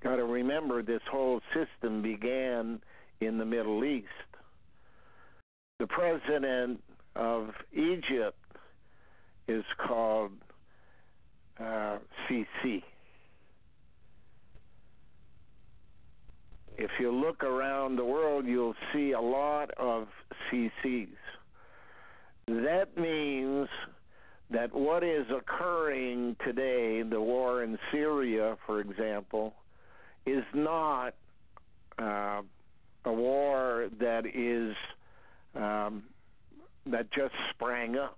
Got 0.04 0.18
to 0.18 0.26
remember 0.26 0.82
this 0.82 1.02
whole 1.12 1.42
system 1.54 2.02
began 2.02 2.80
in 3.22 3.38
the 3.38 3.46
Middle 3.46 3.84
East. 3.84 4.08
The 5.80 5.88
president 5.88 6.82
of 7.16 7.50
Egypt 7.74 8.38
is 9.48 9.64
called 9.86 10.32
uh, 11.60 11.98
CC. 12.30 12.84
If 16.78 16.92
you 17.00 17.12
look 17.12 17.44
around 17.44 17.98
the 17.98 18.06
world, 18.06 18.46
you'll 18.46 18.76
see 18.94 19.12
a 19.12 19.20
lot 19.20 19.70
of 19.78 20.08
CCs. 20.50 21.08
That 22.48 22.98
means 22.98 23.68
that 24.52 24.74
what 24.74 25.04
is 25.04 25.26
occurring 25.30 26.36
today, 26.44 27.04
the 27.04 27.22
war 27.22 27.64
in 27.64 27.78
Syria, 27.92 28.58
for 28.66 28.80
example, 28.80 29.54
is 30.26 30.44
not 30.54 31.14
uh, 32.00 32.42
a 33.06 33.14
war 33.14 33.90
that 34.00 34.26
is 34.26 34.76
um, 35.56 36.04
that 36.86 37.12
just 37.12 37.34
sprang 37.52 37.96
up. 37.96 38.18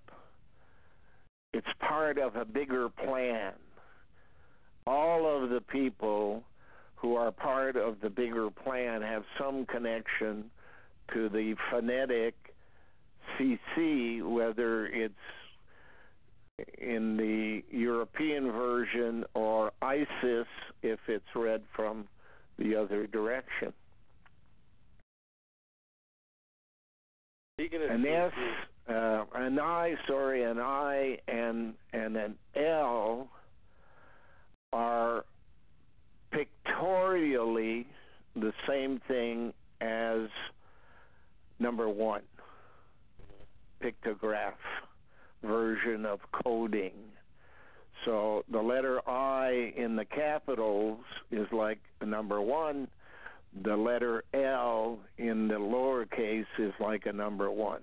It's 1.53 1.67
part 1.79 2.17
of 2.17 2.35
a 2.35 2.45
bigger 2.45 2.87
plan. 2.89 3.53
All 4.87 5.43
of 5.43 5.49
the 5.49 5.61
people 5.61 6.43
who 6.95 7.15
are 7.15 7.31
part 7.31 7.75
of 7.75 7.97
the 8.01 8.09
bigger 8.09 8.49
plan 8.49 9.01
have 9.01 9.23
some 9.37 9.65
connection 9.65 10.45
to 11.13 11.27
the 11.29 11.55
phonetic 11.69 12.35
CC, 13.37 14.23
whether 14.23 14.85
it's 14.87 15.13
in 16.77 17.17
the 17.17 17.63
European 17.75 18.51
version 18.51 19.23
or 19.33 19.71
ISIS 19.81 20.47
if 20.81 20.99
it's 21.07 21.35
read 21.35 21.61
from 21.75 22.07
the 22.57 22.75
other 22.75 23.07
direction. 23.07 23.73
An 27.59 28.05
S, 28.07 28.31
uh, 28.89 29.23
an 29.35 29.59
I, 29.59 29.93
sorry, 30.07 30.43
an 30.43 30.57
I 30.59 31.19
and 31.27 31.73
and 31.93 32.17
an 32.17 32.35
L 32.55 33.29
are 34.73 35.25
pictorially 36.31 37.85
the 38.35 38.53
same 38.67 38.99
thing 39.07 39.53
as 39.79 40.27
number 41.59 41.87
one 41.87 42.21
pictograph 43.83 44.53
version 45.43 46.05
of 46.05 46.19
coding. 46.43 46.93
So 48.05 48.43
the 48.51 48.61
letter 48.61 49.07
I 49.07 49.73
in 49.75 49.95
the 49.95 50.05
capitals 50.05 50.99
is 51.31 51.47
like 51.51 51.79
a 52.01 52.05
number 52.05 52.41
one. 52.41 52.87
The 53.63 53.75
letter 53.75 54.23
L 54.33 54.99
in 55.17 55.47
the 55.47 55.55
lowercase 55.55 56.45
is 56.57 56.73
like 56.79 57.05
a 57.05 57.13
number 57.13 57.51
one. 57.51 57.81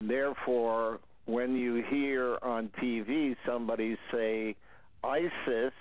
Therefore, 0.00 1.00
when 1.24 1.56
you 1.56 1.82
hear 1.90 2.38
on 2.42 2.70
TV 2.80 3.34
somebody 3.46 3.96
say 4.12 4.54
ISIS 5.02 5.72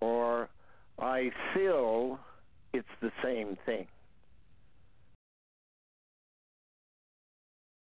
or 0.00 0.48
ISIL, 1.00 2.18
it's 2.72 2.86
the 3.00 3.10
same 3.22 3.56
thing. 3.66 3.86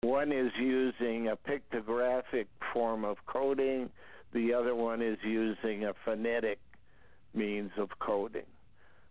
One 0.02 0.32
is 0.32 0.50
using 0.58 1.28
a 1.28 1.36
pictographic 1.36 2.46
form 2.72 3.04
of 3.04 3.18
coding, 3.26 3.90
the 4.32 4.54
other 4.54 4.74
one 4.74 5.02
is 5.02 5.18
using 5.22 5.84
a 5.84 5.92
phonetic 6.06 6.58
means 7.34 7.70
of 7.76 7.90
coding. 7.98 8.46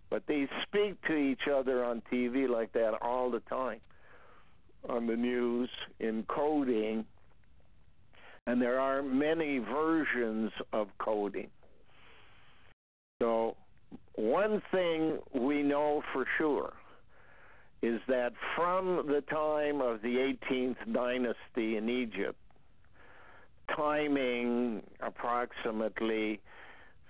But 0.09 0.23
they 0.25 0.47
speak 0.63 0.99
to 1.03 1.15
each 1.15 1.47
other 1.47 1.85
on 1.85 2.01
TV 2.11 2.49
like 2.49 2.73
that 2.73 2.95
all 3.03 3.29
the 3.29 3.41
time, 3.41 3.81
on 4.89 5.05
the 5.05 5.15
news, 5.15 5.69
in 5.99 6.23
coding, 6.23 7.05
and 8.47 8.59
there 8.59 8.79
are 8.79 9.03
many 9.03 9.59
versions 9.59 10.51
of 10.73 10.87
coding. 10.97 11.51
So, 13.21 13.55
one 14.15 14.63
thing 14.71 15.19
we 15.35 15.61
know 15.61 16.01
for 16.13 16.25
sure 16.39 16.73
is 17.81 17.99
that 18.07 18.33
from 18.55 19.07
the 19.07 19.21
time 19.29 19.81
of 19.81 20.01
the 20.01 20.35
18th 20.49 20.93
dynasty 20.93 21.77
in 21.77 21.89
Egypt, 21.89 22.37
timing 23.75 24.83
approximately 24.99 26.39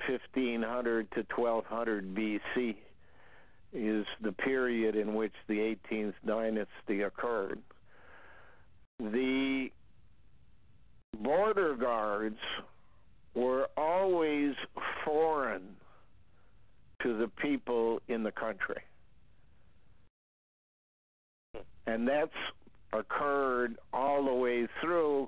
1500 0.07 1.11
to 1.11 1.25
1200 1.35 2.15
BC 2.15 2.75
is 3.73 4.05
the 4.21 4.31
period 4.31 4.95
in 4.95 5.13
which 5.13 5.33
the 5.47 5.75
18th 5.91 6.13
dynasty 6.25 7.01
occurred. 7.01 7.59
The 8.99 9.69
border 11.17 11.75
guards 11.75 12.39
were 13.33 13.67
always 13.77 14.55
foreign 15.05 15.75
to 17.03 17.17
the 17.17 17.27
people 17.41 18.01
in 18.07 18.23
the 18.23 18.31
country. 18.31 18.81
And 21.89 22.07
that's 22.07 22.31
occurred 22.93 23.77
all 23.91 24.23
the 24.23 24.33
way 24.33 24.67
through 24.79 25.27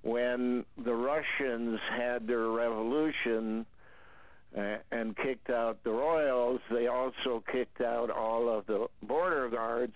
when 0.00 0.64
the 0.82 0.94
Russians 0.94 1.78
had 1.94 2.26
their 2.26 2.48
revolution 2.48 3.66
uh, 4.56 4.76
and 4.90 5.14
kicked 5.14 5.50
out 5.50 5.84
the 5.84 5.90
royals. 5.90 6.60
They 6.70 6.86
also 6.86 7.44
kicked 7.52 7.82
out 7.82 8.10
all 8.10 8.48
of 8.48 8.64
the 8.66 8.86
border 9.02 9.50
guards 9.50 9.92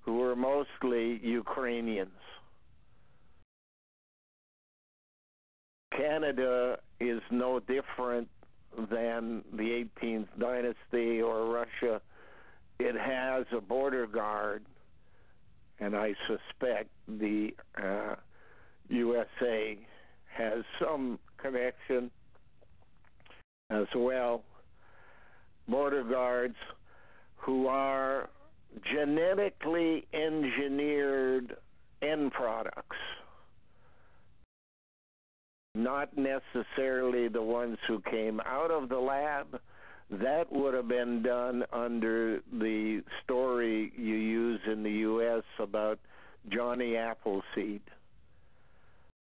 who 0.00 0.14
were 0.18 0.34
mostly 0.34 1.20
Ukrainians. 1.22 2.10
Canada 5.96 6.80
is 6.98 7.20
no 7.30 7.60
different 7.60 8.28
than 8.90 9.44
the 9.52 9.86
18th 10.02 10.26
dynasty 10.36 11.22
or 11.22 11.46
Russia. 11.46 12.00
It 12.80 12.96
has 12.96 13.46
a 13.56 13.60
border 13.60 14.08
guard 14.08 14.64
and 15.80 15.96
I 15.96 16.14
suspect 16.26 16.88
the 17.08 17.50
uh, 17.82 18.14
USA 18.88 19.78
has 20.26 20.64
some 20.80 21.18
connection 21.38 22.10
as 23.70 23.86
well. 23.94 24.42
Border 25.68 26.04
guards 26.04 26.56
who 27.36 27.66
are 27.66 28.28
genetically 28.92 30.06
engineered 30.12 31.56
end 32.02 32.32
products, 32.32 32.96
not 35.74 36.10
necessarily 36.16 37.28
the 37.28 37.42
ones 37.42 37.78
who 37.86 38.00
came 38.10 38.40
out 38.40 38.70
of 38.70 38.88
the 38.88 38.98
lab 38.98 39.60
that 40.10 40.52
would 40.52 40.74
have 40.74 40.88
been 40.88 41.22
done 41.22 41.64
under 41.72 42.40
the 42.52 43.02
story 43.22 43.92
you 43.96 44.14
use 44.14 44.60
in 44.70 44.82
the 44.82 44.90
U.S. 44.90 45.42
about 45.58 45.98
Johnny 46.48 46.96
Appleseed. 46.96 47.82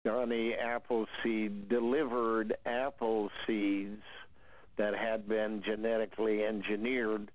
Johnny 0.06 0.54
Appleseed 0.54 1.70
delivered 1.70 2.56
apple 2.66 3.30
seeds 3.48 4.02
that 4.78 4.94
had 4.96 5.30
been 5.30 5.62
genetically 5.66 6.44
engineered 6.44 7.32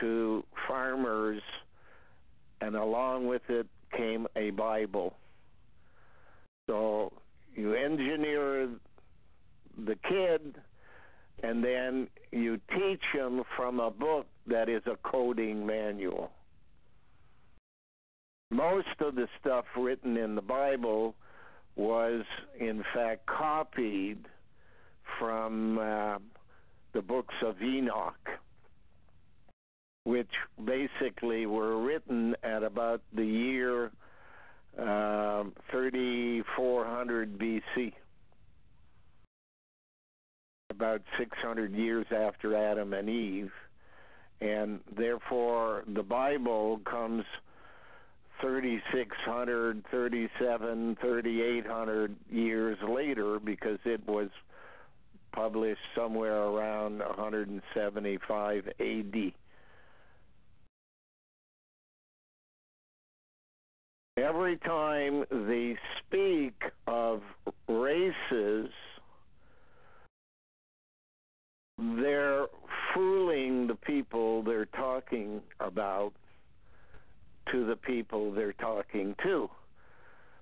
to 0.00 0.44
farmers, 0.66 1.42
and 2.60 2.76
along 2.76 3.26
with 3.26 3.42
it 3.48 3.66
came 3.94 4.26
a 4.36 4.50
Bible. 4.50 5.14
So 6.68 7.12
you 7.54 7.74
engineer 7.74 8.68
the 9.76 9.96
kid, 10.08 10.56
and 11.42 11.62
then 11.62 12.08
you 12.32 12.58
teach 12.74 13.02
them 13.14 13.42
from 13.56 13.80
a 13.80 13.90
book 13.90 14.26
that 14.46 14.68
is 14.68 14.82
a 14.86 14.96
coding 15.08 15.66
manual. 15.66 16.30
Most 18.50 19.00
of 19.00 19.14
the 19.14 19.28
stuff 19.40 19.64
written 19.76 20.16
in 20.16 20.34
the 20.34 20.42
Bible 20.42 21.14
was, 21.76 22.24
in 22.58 22.82
fact, 22.94 23.26
copied 23.26 24.18
from 25.18 25.78
uh, 25.78 26.18
the 26.92 27.02
books 27.02 27.34
of 27.44 27.60
Enoch, 27.62 28.28
which 30.04 30.30
basically 30.64 31.46
were 31.46 31.82
written 31.82 32.34
at 32.42 32.62
about 32.62 33.02
the 33.14 33.24
year 33.24 33.90
uh, 34.78 35.44
3400 35.70 37.38
BC, 37.38 37.92
about 40.78 41.02
600 41.18 41.72
years 41.72 42.06
after 42.16 42.54
Adam 42.54 42.94
and 42.94 43.08
Eve. 43.08 43.50
And 44.40 44.78
therefore, 44.96 45.82
the 45.92 46.04
Bible 46.04 46.80
comes 46.88 47.24
3600, 48.40 49.84
37, 49.90 50.96
3800 51.00 52.16
years 52.30 52.78
later 52.88 53.40
because 53.40 53.80
it 53.84 54.06
was 54.06 54.28
published 55.32 55.80
somewhere 55.96 56.44
around 56.44 57.00
175 57.00 58.68
AD. 58.78 59.32
Every 64.16 64.56
time 64.58 65.24
they 65.30 65.76
speak 66.06 66.54
of 66.86 67.22
races, 67.68 68.70
they're 71.78 72.46
fooling 72.94 73.68
the 73.68 73.74
people 73.74 74.42
they're 74.42 74.66
talking 74.66 75.40
about 75.60 76.12
to 77.52 77.64
the 77.64 77.76
people 77.76 78.32
they're 78.32 78.52
talking 78.52 79.14
to. 79.22 79.48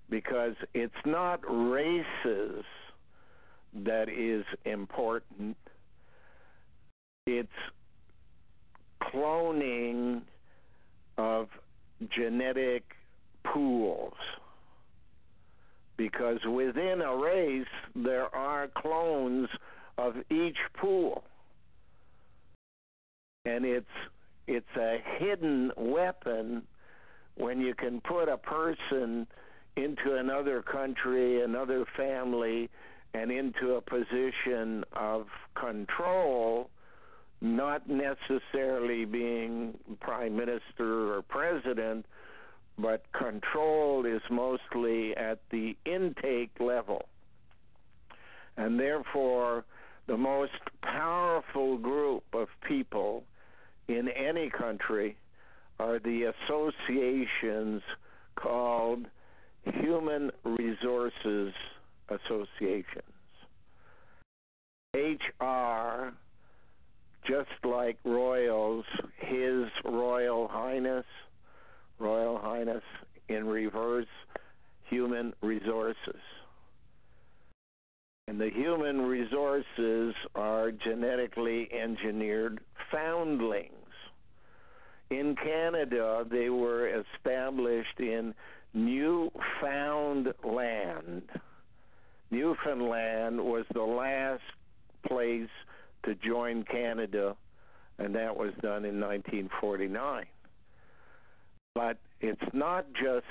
Because 0.09 0.55
it's 0.73 0.95
not 1.05 1.41
races 1.47 2.65
that 3.75 4.09
is 4.09 4.45
important, 4.65 5.57
it's 7.27 7.49
cloning 9.03 10.23
of 11.19 11.49
genetic 12.09 12.85
pools. 13.45 14.15
Because 15.97 16.39
within 16.49 17.01
a 17.01 17.17
race, 17.17 17.67
there 17.95 18.35
are 18.35 18.69
clones 18.69 19.49
of 19.99 20.15
each 20.31 20.59
pool. 20.75 21.25
And 23.45 23.65
it's 23.65 23.87
it's 24.47 24.77
a 24.77 24.99
hidden 25.19 25.73
weapon 25.77 26.63
when 27.37 27.61
you 27.61 27.75
can 27.75 28.01
put 28.01 28.29
a 28.29 28.37
person 28.37 29.27
into 29.77 30.17
another 30.17 30.63
country, 30.63 31.43
another 31.43 31.85
family, 31.97 32.71
and 33.13 33.31
into 33.31 33.75
a 33.75 33.81
position 33.81 34.85
of 34.95 35.27
control, 35.55 36.71
not 37.41 37.83
necessarily 37.89 39.05
being 39.05 39.77
prime 40.01 40.37
minister 40.37 41.15
or 41.15 41.23
president, 41.23 42.07
but 42.79 43.05
control 43.13 44.05
is 44.07 44.23
mostly 44.31 45.17
at 45.17 45.41
the 45.51 45.77
intake 45.85 46.51
level. 46.61 47.07
And 48.57 48.79
therefore, 48.79 49.65
the 50.07 50.17
most 50.17 50.53
powerful 50.83 51.79
group 51.79 52.23
of 52.33 52.49
people 52.67 53.25
in 53.89 54.09
any 54.09 54.51
country 54.51 55.17
are 55.79 55.99
the 55.99 56.33
associations 56.49 57.83
called 58.37 59.07
Human 59.65 60.31
Resources 60.45 61.53
Associations. 62.09 63.03
HR, 64.95 66.13
just 67.27 67.51
like 67.65 67.99
royals, 68.05 68.85
His 69.19 69.65
Royal 69.85 70.49
Highness, 70.49 71.05
Royal 71.99 72.39
Highness 72.39 72.85
in 73.29 73.47
reverse, 73.47 74.07
Human 74.89 75.35
Resources. 75.43 76.21
And 78.29 78.41
the 78.41 78.51
human 78.51 79.03
resources 79.03 80.15
are 80.35 80.73
genetically 80.73 81.69
engineered 81.73 82.61
foundlings 82.91 83.77
in 85.11 85.37
Canada, 85.37 86.25
they 86.29 86.51
were 86.51 86.89
established 86.89 87.99
in 88.01 88.35
Newfoundland. 88.75 89.33
Newfoundland 92.31 93.41
was 93.41 93.65
the 93.73 93.83
last 93.83 94.43
place 95.07 95.49
to 96.05 96.15
join 96.17 96.65
Canada, 96.65 97.37
and 97.99 98.15
that 98.17 98.37
was 98.37 98.53
done 98.61 98.85
in 98.85 99.01
1949. 99.01 100.27
But 101.75 101.99
it's 102.21 102.43
not 102.53 102.87
just 102.93 103.27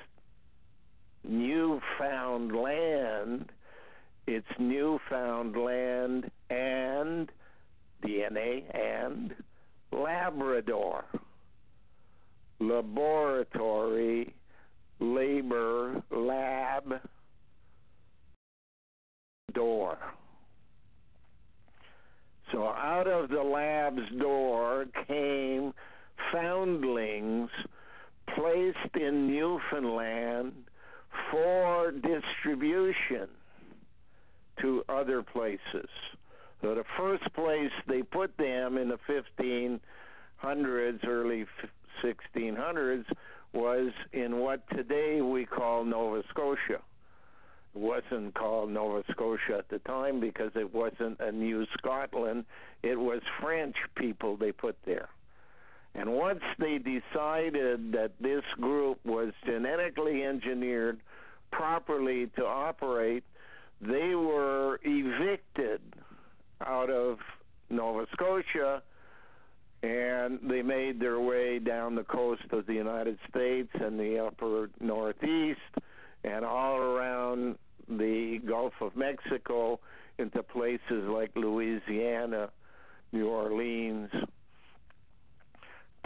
Newfoundland, 1.26 1.82
it's 4.28 4.48
Newfoundland 4.60 6.30
and 6.50 7.32
DNA 8.04 8.64
and 8.74 9.34
Labrador 9.92 11.06
laboratory, 12.60 14.34
labor, 15.00 16.02
lab, 16.12 17.02
door. 19.54 19.98
So 22.52 22.64
out 22.64 23.08
of 23.08 23.30
the 23.30 23.42
lab's 23.42 24.10
door 24.20 24.86
came 25.08 25.74
foundlings 26.32 27.50
placed 28.36 28.96
in 28.96 29.28
Newfoundland 29.28 30.54
for 31.32 31.92
distribution 31.92 33.28
to 34.66 34.84
other 34.90 35.22
places. 35.22 35.90
So 36.62 36.74
the 36.74 36.84
first 36.98 37.24
place 37.34 37.72
they 37.88 38.02
put 38.02 38.36
them 38.38 38.78
in 38.78 38.90
the 38.90 38.98
1500s, 39.08 39.80
early 41.08 41.46
1600s 42.04 43.06
was 43.54 43.92
in 44.12 44.40
what 44.40 44.68
today 44.72 45.22
we 45.22 45.46
call 45.46 45.86
Nova 45.86 46.24
Scotia. 46.30 46.82
It 47.76 47.80
wasn't 47.80 48.34
called 48.34 48.72
Nova 48.72 49.04
Scotia 49.12 49.60
at 49.60 49.70
the 49.70 49.78
time 49.80 50.20
because 50.20 50.52
it 50.56 50.74
wasn't 50.74 51.20
a 51.20 51.32
new 51.32 51.68
Scotland. 51.78 52.46
It 52.82 53.00
was 53.00 53.22
French 53.40 53.76
people 53.96 54.36
they 54.36 54.52
put 54.52 54.78
there. 54.86 55.10
And 55.94 56.12
once 56.14 56.42
they 56.58 56.80
decided 56.80 57.92
that 57.92 58.12
this 58.20 58.44
group 58.60 59.00
was 59.06 59.32
genetically 59.46 60.24
engineered 60.24 61.00
properly 61.52 62.28
to 62.36 62.46
operate, 62.46 63.24
they 63.82 64.16
were 64.16 64.80
evicted 64.84 65.82
out 66.66 66.90
of 66.90 67.18
Nova 67.70 68.06
Scotia 68.14 68.82
and 69.84 70.40
they 70.50 70.62
made 70.62 71.00
their 71.00 71.20
way 71.20 71.60
down 71.60 71.96
the 71.96 72.04
coast 72.04 72.44
of 72.52 72.66
the 72.66 72.74
United 72.74 73.18
States 73.30 73.70
and 73.74 74.00
the 74.00 74.20
upper 74.20 74.70
Northeast 74.80 75.60
and 76.24 76.44
all 76.44 76.78
around 76.78 77.58
the 77.88 78.40
Gulf 78.48 78.74
of 78.82 78.96
Mexico 78.96 79.80
into 80.18 80.42
places 80.42 81.04
like 81.08 81.32
Louisiana, 81.36 82.50
New 83.12 83.28
Orleans, 83.28 84.10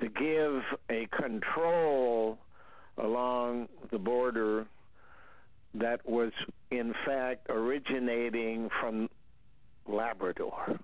to 0.01 0.09
give 0.09 0.61
a 0.89 1.07
control 1.15 2.37
along 2.97 3.69
the 3.91 3.99
border 3.99 4.65
that 5.75 6.07
was 6.07 6.31
in 6.71 6.93
fact 7.05 7.47
originating 7.49 8.69
from 8.79 9.09
Labrador 9.87 10.79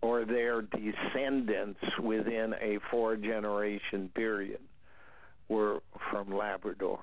or 0.00 0.24
their 0.24 0.62
descendants 0.62 1.80
within 2.02 2.54
a 2.60 2.78
four 2.90 3.16
generation 3.16 4.10
period 4.14 4.60
were 5.48 5.80
from 6.10 6.30
Labrador. 6.30 7.00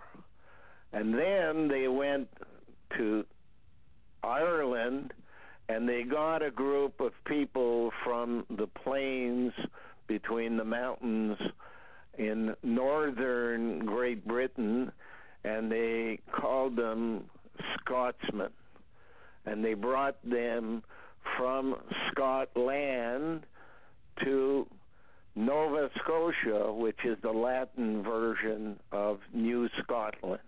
And 0.93 1.13
then 1.13 1.67
they 1.67 1.87
went 1.87 2.29
to 2.97 3.25
Ireland 4.23 5.13
and 5.67 5.87
they 5.87 6.03
got 6.03 6.43
a 6.43 6.51
group 6.51 6.99
of 6.99 7.13
people 7.25 7.91
from 8.03 8.45
the 8.49 8.67
plains 8.67 9.53
between 10.07 10.57
the 10.57 10.65
mountains 10.65 11.37
in 12.17 12.53
northern 12.61 13.79
Great 13.85 14.27
Britain 14.27 14.91
and 15.43 15.71
they 15.71 16.19
called 16.31 16.75
them 16.75 17.25
Scotsmen, 17.79 18.51
and 19.45 19.63
they 19.63 19.73
brought 19.73 20.17
them 20.23 20.83
from 21.37 21.75
Scotland 22.11 23.45
to 24.23 24.67
Nova 25.35 25.89
Scotia, 26.03 26.71
which 26.73 26.99
is 27.05 27.17
the 27.21 27.31
Latin 27.31 28.03
version 28.03 28.79
of 28.91 29.19
New 29.33 29.69
Scotland. 29.81 30.41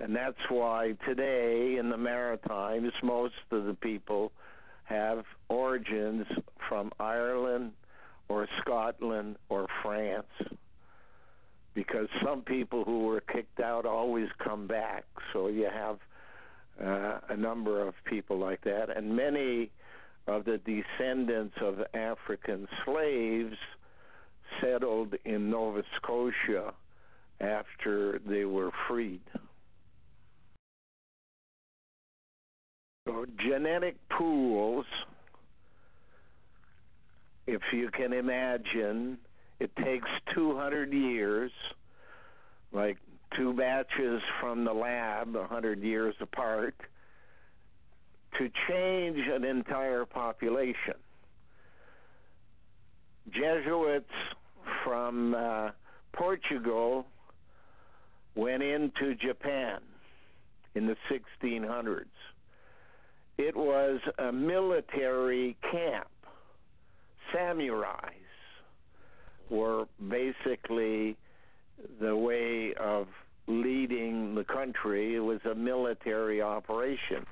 And 0.00 0.14
that's 0.14 0.36
why 0.48 0.94
today 1.06 1.76
in 1.78 1.88
the 1.88 1.96
Maritimes, 1.96 2.92
most 3.02 3.34
of 3.50 3.64
the 3.64 3.74
people 3.74 4.32
have 4.84 5.24
origins 5.48 6.26
from 6.68 6.92
Ireland 7.00 7.72
or 8.28 8.46
Scotland 8.60 9.36
or 9.48 9.66
France. 9.82 10.26
Because 11.76 12.08
some 12.24 12.40
people 12.40 12.82
who 12.82 13.04
were 13.04 13.20
kicked 13.20 13.60
out 13.60 13.86
always 13.86 14.28
come 14.42 14.66
back. 14.66 15.04
So 15.32 15.46
you 15.46 15.68
have 15.72 15.98
uh, 16.82 17.20
a 17.28 17.36
number 17.36 17.86
of 17.86 17.94
people 18.06 18.38
like 18.38 18.62
that. 18.64 18.86
And 18.96 19.14
many 19.14 19.70
of 20.26 20.44
the 20.44 20.58
descendants 20.58 21.54
of 21.60 21.82
African 21.94 22.66
slaves 22.84 23.56
settled 24.60 25.14
in 25.24 25.50
Nova 25.50 25.82
Scotia 25.96 26.72
after 27.40 28.20
they 28.26 28.44
were 28.44 28.70
freed. 28.88 29.20
So, 33.06 33.26
genetic 33.38 33.96
pools, 34.08 34.86
if 37.46 37.60
you 37.72 37.90
can 37.90 38.12
imagine, 38.12 39.18
it 39.58 39.74
takes 39.76 40.08
200 40.34 40.92
years, 40.92 41.50
like 42.72 42.98
two 43.36 43.52
batches 43.52 44.20
from 44.40 44.64
the 44.64 44.72
lab, 44.72 45.34
100 45.34 45.82
years 45.82 46.14
apart, 46.20 46.74
to 48.38 48.50
change 48.68 49.18
an 49.32 49.44
entire 49.44 50.04
population. 50.04 50.94
Jesuits 53.30 54.10
from 54.84 55.34
uh, 55.34 55.70
Portugal 56.12 57.06
went 58.34 58.62
into 58.62 59.14
Japan 59.14 59.80
in 60.74 60.86
the 60.86 60.96
1600s. 61.10 62.04
It 63.38 63.56
was 63.56 64.00
a 64.18 64.30
military 64.30 65.56
camp. 65.70 66.08
Samurais 67.34 68.25
were 69.50 69.84
basically 70.08 71.16
the 72.00 72.16
way 72.16 72.74
of 72.74 73.06
leading 73.46 74.34
the 74.34 74.44
country. 74.44 75.14
It 75.14 75.20
was 75.20 75.40
a 75.50 75.54
military 75.54 76.42
operation. 76.42 77.24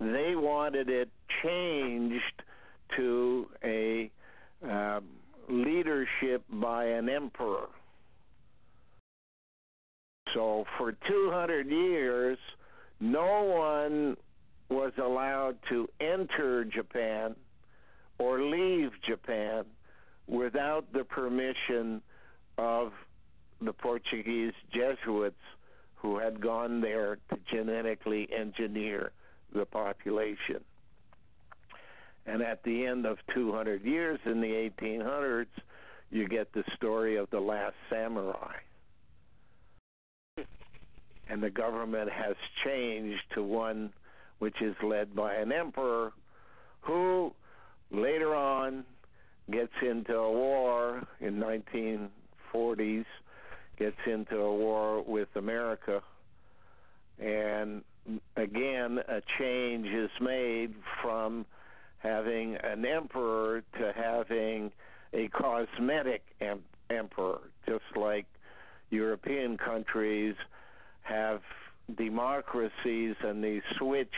They 0.00 0.34
wanted 0.34 0.88
it 0.88 1.08
changed 1.42 2.42
to 2.96 3.46
a 3.62 4.10
uh, 4.68 5.00
leadership 5.48 6.44
by 6.50 6.84
an 6.86 7.08
emperor. 7.08 7.68
So 10.32 10.64
for 10.78 10.92
200 10.92 11.68
years, 11.68 12.38
no 13.00 13.42
one 13.42 14.16
was 14.68 14.92
allowed 14.98 15.56
to 15.68 15.88
enter 16.00 16.64
Japan 16.64 17.36
or 18.18 18.40
leave 18.40 18.90
Japan 19.06 19.64
without 20.26 20.92
the 20.92 21.04
permission 21.04 22.02
of 22.58 22.92
the 23.60 23.72
Portuguese 23.72 24.52
Jesuits 24.72 25.36
who 25.96 26.18
had 26.18 26.40
gone 26.40 26.80
there 26.80 27.16
to 27.30 27.38
genetically 27.50 28.28
engineer 28.36 29.12
the 29.54 29.64
population. 29.64 30.60
And 32.26 32.42
at 32.42 32.62
the 32.62 32.86
end 32.86 33.06
of 33.06 33.18
200 33.34 33.84
years 33.84 34.18
in 34.24 34.40
the 34.40 34.70
1800s, 34.80 35.46
you 36.10 36.28
get 36.28 36.52
the 36.52 36.64
story 36.76 37.16
of 37.16 37.28
the 37.30 37.40
last 37.40 37.74
samurai. 37.90 38.54
And 41.28 41.42
the 41.42 41.50
government 41.50 42.10
has 42.10 42.36
changed 42.64 43.22
to 43.34 43.42
one 43.42 43.92
which 44.38 44.60
is 44.60 44.74
led 44.82 45.14
by 45.14 45.34
an 45.34 45.52
emperor 45.52 46.12
who 46.82 47.32
later 47.90 48.34
on 48.34 48.84
gets 49.50 49.72
into 49.82 50.14
a 50.14 50.32
war 50.32 51.02
in 51.20 51.36
1940s 51.36 53.04
gets 53.78 53.96
into 54.06 54.36
a 54.36 54.54
war 54.54 55.02
with 55.02 55.28
America. 55.36 56.00
And 57.18 57.82
again 58.36 58.98
a 59.08 59.20
change 59.38 59.86
is 59.86 60.10
made 60.20 60.74
from 61.02 61.46
having 61.98 62.56
an 62.56 62.84
emperor 62.84 63.62
to 63.78 63.92
having 63.96 64.70
a 65.12 65.28
cosmetic 65.28 66.22
em- 66.40 66.64
emperor 66.90 67.40
just 67.66 67.84
like 67.96 68.26
European 68.90 69.56
countries 69.56 70.34
have 71.02 71.40
democracies 71.96 73.14
and 73.22 73.42
they 73.42 73.62
switch 73.78 74.12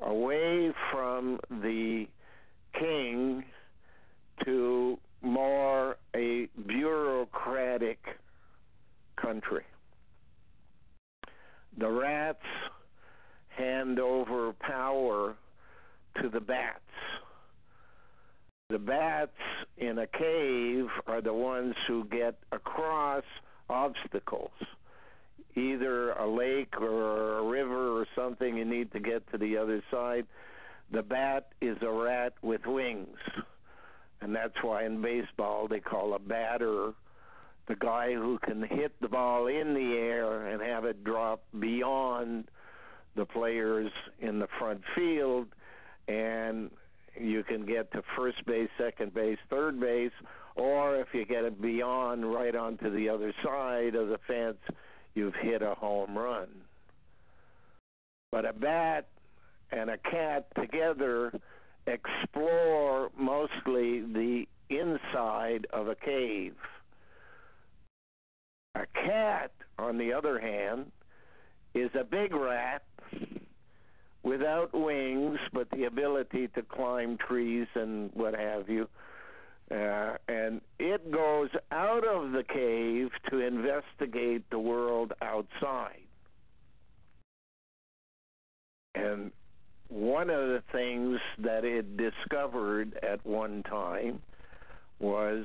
away 0.00 0.72
from 0.90 1.38
the 1.50 2.06
king 2.78 3.44
to 4.44 4.98
more 5.20 5.96
a 6.14 6.48
bureaucratic 6.66 7.98
country. 9.16 9.64
The 11.78 11.88
rats 11.88 12.44
hand 13.48 13.98
over 13.98 14.52
power 14.54 15.34
to 16.20 16.28
the 16.28 16.40
bats. 16.40 16.80
The 18.68 18.78
bats 18.78 19.30
in 19.76 19.98
a 19.98 20.06
cave 20.06 20.86
are 21.06 21.20
the 21.20 21.34
ones 21.34 21.74
who 21.86 22.04
get 22.06 22.38
across 22.52 23.24
obstacles 23.68 24.50
either 25.54 26.12
a 26.12 26.26
lake 26.26 26.80
or 26.80 27.38
a 27.38 27.42
river 27.42 28.00
or 28.00 28.06
something, 28.16 28.56
you 28.56 28.64
need 28.64 28.92
to 28.92 29.00
get 29.00 29.30
to 29.32 29.38
the 29.38 29.56
other 29.56 29.82
side. 29.90 30.26
The 30.90 31.02
bat 31.02 31.48
is 31.60 31.76
a 31.82 31.90
rat 31.90 32.34
with 32.42 32.66
wings. 32.66 33.18
And 34.22 34.34
that's 34.34 34.54
why 34.62 34.84
in 34.84 35.02
baseball 35.02 35.68
they 35.68 35.80
call 35.80 36.14
a 36.14 36.18
batter 36.18 36.92
the 37.68 37.76
guy 37.76 38.12
who 38.12 38.38
can 38.38 38.62
hit 38.62 38.92
the 39.00 39.08
ball 39.08 39.46
in 39.46 39.74
the 39.74 39.96
air 39.96 40.46
and 40.46 40.60
have 40.62 40.84
it 40.84 41.04
drop 41.04 41.42
beyond 41.58 42.48
the 43.14 43.24
players 43.24 43.90
in 44.20 44.38
the 44.38 44.48
front 44.58 44.80
field 44.94 45.46
and 46.08 46.70
you 47.20 47.42
can 47.44 47.66
get 47.66 47.92
to 47.92 48.02
first 48.16 48.44
base, 48.46 48.70
second 48.78 49.14
base, 49.14 49.38
third 49.50 49.78
base, 49.78 50.12
or 50.56 50.96
if 50.96 51.08
you 51.12 51.24
get 51.24 51.44
it 51.44 51.60
beyond 51.60 52.32
right 52.32 52.54
onto 52.54 52.90
the 52.90 53.08
other 53.08 53.32
side 53.44 53.94
of 53.94 54.08
the 54.08 54.18
fence, 54.26 54.58
you've 55.14 55.34
hit 55.34 55.62
a 55.62 55.74
home 55.74 56.16
run. 56.16 56.48
But 58.30 58.46
a 58.46 58.52
bat 58.52 59.08
and 59.70 59.90
a 59.90 59.98
cat 59.98 60.46
together 60.58 61.32
explore 61.86 63.10
mostly 63.18 64.00
the 64.00 64.46
inside 64.70 65.66
of 65.72 65.88
a 65.88 65.94
cave. 65.94 66.54
A 68.74 68.86
cat, 68.94 69.52
on 69.78 69.98
the 69.98 70.12
other 70.12 70.38
hand, 70.38 70.90
is 71.74 71.90
a 71.98 72.04
big 72.04 72.34
rat 72.34 72.82
without 74.22 74.72
wings 74.72 75.38
but 75.52 75.68
the 75.70 75.84
ability 75.84 76.48
to 76.48 76.62
climb 76.62 77.18
trees 77.18 77.66
and 77.74 78.10
what 78.14 78.34
have 78.34 78.68
you 78.68 78.88
uh, 79.72 80.16
and 80.28 80.60
it 80.78 81.10
goes 81.10 81.48
out 81.70 82.06
of 82.06 82.32
the 82.32 82.42
cave 82.42 83.10
to 83.30 83.38
investigate 83.38 84.42
the 84.50 84.58
world 84.58 85.12
outside. 85.22 86.02
And 88.94 89.32
one 89.92 90.30
of 90.30 90.48
the 90.48 90.62
things 90.72 91.20
that 91.38 91.66
it 91.66 91.98
discovered 91.98 92.98
at 93.02 93.24
one 93.26 93.62
time 93.64 94.22
was 94.98 95.44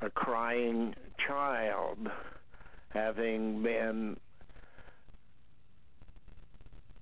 a 0.00 0.08
crying 0.08 0.94
child 1.26 1.98
having 2.90 3.60
been 3.60 4.16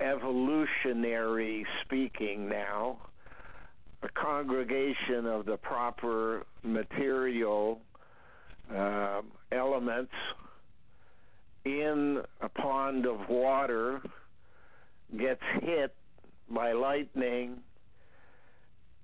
evolutionary 0.00 1.66
speaking 1.84 2.48
now 2.48 2.96
a 4.02 4.08
congregation 4.08 5.26
of 5.26 5.44
the 5.44 5.58
proper 5.58 6.46
material 6.62 7.78
uh, 8.74 9.20
elements 9.52 10.12
in 11.66 12.22
a 12.40 12.48
pond 12.48 13.04
of 13.04 13.28
water 13.28 14.00
gets 15.16 15.42
hit 15.60 15.94
by 16.54 16.72
lightning 16.72 17.58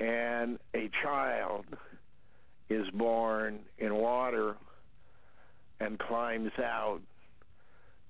and 0.00 0.58
a 0.74 0.90
child 1.02 1.64
is 2.70 2.86
born 2.94 3.60
in 3.78 3.94
water 3.94 4.56
and 5.80 5.98
climbs 5.98 6.52
out 6.58 7.00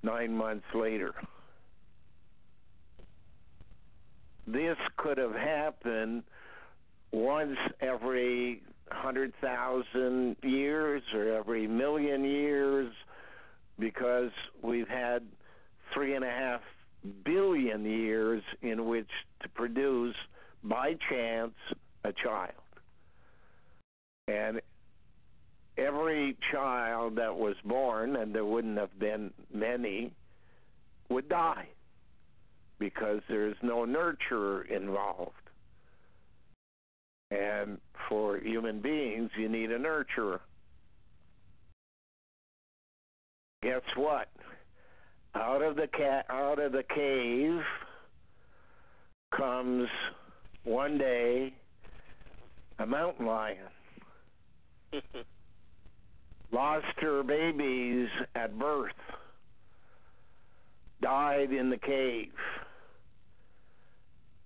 nine 0.02 0.34
months 0.34 0.66
later. 0.74 1.14
this 4.52 4.76
could 4.96 5.18
have 5.18 5.34
happened 5.34 6.22
once 7.12 7.56
every 7.80 8.62
hundred 8.90 9.32
thousand 9.42 10.36
years 10.42 11.02
or 11.14 11.34
every 11.34 11.66
million 11.66 12.24
years 12.24 12.90
because 13.78 14.30
we've 14.62 14.88
had 14.88 15.22
three 15.92 16.14
and 16.14 16.24
a 16.24 16.30
half 16.30 16.62
billion 17.24 17.84
years 17.84 18.42
in 18.62 18.86
which 18.86 19.10
to 19.42 19.48
produce 19.50 20.16
by 20.62 20.96
chance 21.08 21.54
a 22.04 22.12
child. 22.12 22.52
And 24.26 24.60
every 25.76 26.36
child 26.52 27.16
that 27.16 27.36
was 27.36 27.56
born, 27.64 28.16
and 28.16 28.34
there 28.34 28.44
wouldn't 28.44 28.78
have 28.78 28.98
been 28.98 29.32
many, 29.52 30.12
would 31.08 31.28
die 31.28 31.68
because 32.78 33.20
there's 33.28 33.56
no 33.62 33.84
nurture 33.84 34.62
involved. 34.62 35.32
And 37.30 37.78
for 38.08 38.38
human 38.38 38.80
beings, 38.80 39.30
you 39.36 39.48
need 39.48 39.70
a 39.70 39.78
nurturer. 39.78 40.40
Guess 43.62 43.82
what? 43.96 44.28
Out 45.34 45.62
of 45.62 45.76
the 45.76 45.88
ca- 45.88 46.24
out 46.30 46.58
of 46.58 46.72
the 46.72 46.82
cave 46.82 47.60
comes 49.36 49.88
one 50.64 50.98
day 50.98 51.52
a 52.78 52.86
mountain 52.86 53.26
lion. 53.26 53.68
Lost 56.52 56.86
her 56.98 57.22
babies 57.22 58.08
at 58.34 58.58
birth. 58.58 58.92
Died 61.00 61.52
in 61.52 61.70
the 61.70 61.76
cave 61.76 62.32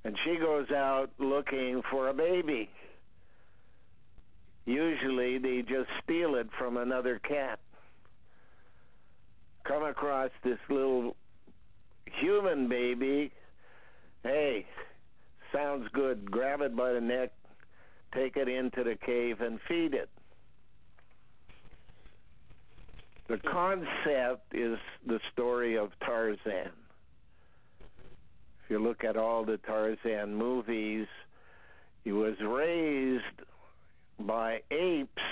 and 0.05 0.17
she 0.25 0.37
goes 0.37 0.71
out 0.71 1.11
looking 1.19 1.83
for 1.91 2.09
a 2.09 2.15
baby. 2.15 2.69
Usually 4.65 5.39
they 5.39 5.63
just 5.63 5.89
steal 6.03 6.35
it 6.37 6.49
from 6.59 6.77
another 6.77 7.21
cat. 7.21 7.59
Come 9.65 9.85
across 9.85 10.31
this 10.43 10.59
little 10.69 11.17
human 12.21 12.69
baby. 12.69 13.33
Hey, 14.23 14.67
sounds 15.53 15.89
good. 15.93 16.31
Grab 16.31 16.61
it 16.61 16.77
by 16.77 16.93
the 16.93 17.01
neck, 17.01 17.33
take 18.15 18.37
it 18.37 18.49
into 18.49 18.83
the 18.83 18.97
cave, 18.97 19.41
and 19.41 19.59
feed 19.69 19.95
it. 19.95 20.09
The 23.29 23.39
concept 23.39 24.55
is 24.55 24.79
the 25.07 25.21
story 25.33 25.79
of 25.79 25.91
Tarzan 26.05 26.71
If 28.65 28.71
you 28.71 28.79
look 28.79 29.05
at 29.05 29.17
all 29.17 29.45
the 29.45 29.59
Tarzan 29.59 30.35
movies, 30.35 31.07
he 32.05 32.13
was 32.13 32.35
raised 32.41 33.23
by 34.19 34.61
apes, 34.71 35.23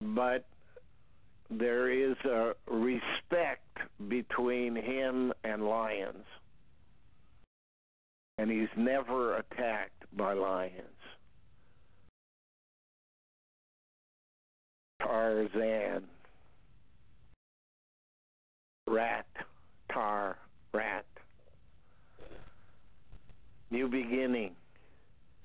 but 0.00 0.46
there 1.50 1.90
is 1.90 2.16
a 2.24 2.52
respect 2.66 3.78
between 4.08 4.74
him 4.74 5.32
and 5.44 5.64
lions. 5.64 6.24
And 8.38 8.50
he's 8.50 8.68
never 8.76 9.36
attacked 9.36 10.04
by 10.16 10.34
lions. 10.34 10.72
Tarzan. 15.00 16.04
Rat. 18.86 19.26
Tar. 19.90 20.36
Rat 20.74 21.06
new 23.70 23.88
beginning. 23.88 24.52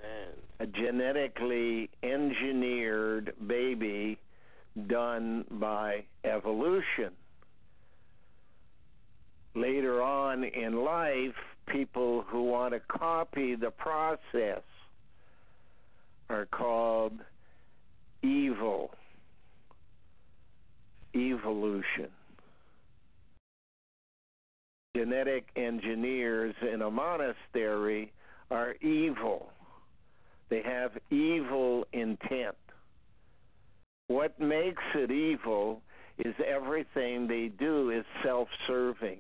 Man. 0.02 0.34
A 0.60 0.68
genetically 0.68 1.90
engineered 2.04 3.34
baby 3.48 4.20
done 4.88 5.46
by 5.52 6.04
evolution. 6.24 7.12
Later 9.54 10.02
on 10.02 10.44
in 10.44 10.84
life, 10.84 11.36
people 11.68 12.24
who 12.28 12.44
want 12.44 12.74
to 12.74 12.80
copy 12.80 13.56
the 13.56 13.72
process 13.72 14.64
are 16.30 16.46
called 16.46 17.14
evil. 18.24 18.92
Evolution 21.14 22.08
genetic 24.96 25.48
engineers 25.56 26.54
in 26.74 26.82
a 26.82 26.92
monastery 26.92 28.12
are 28.50 28.74
evil. 28.82 29.50
They 30.50 30.62
have 30.64 30.92
evil 31.10 31.86
intent. 31.94 32.56
What 34.12 34.38
makes 34.42 34.84
it 34.94 35.10
evil 35.10 35.82
is 36.20 36.36
everything 36.46 37.28
they 37.28 37.48
do 37.48 37.92
is 37.92 38.04
self 38.22 38.50
serving. 38.68 39.20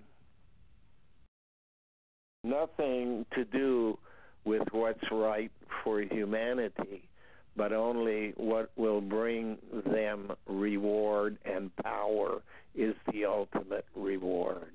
Nothing 2.44 3.26
to 3.34 3.46
do 3.46 3.98
with 4.44 4.64
what's 4.74 5.10
right 5.10 5.50
for 5.82 6.02
humanity, 6.02 7.08
but 7.56 7.72
only 7.72 8.34
what 8.36 8.70
will 8.76 9.00
bring 9.00 9.60
them 9.86 10.34
reward 10.46 11.38
and 11.46 11.74
power 11.78 12.42
is 12.76 12.94
the 13.14 13.24
ultimate 13.24 13.86
reward. 13.96 14.74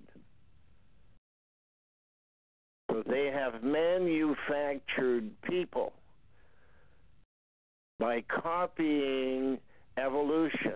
So 2.90 3.02
they 3.06 3.26
have 3.26 3.62
manufactured 3.62 5.30
people 5.42 5.92
by 7.98 8.22
copying 8.22 9.58
evolution 9.96 10.74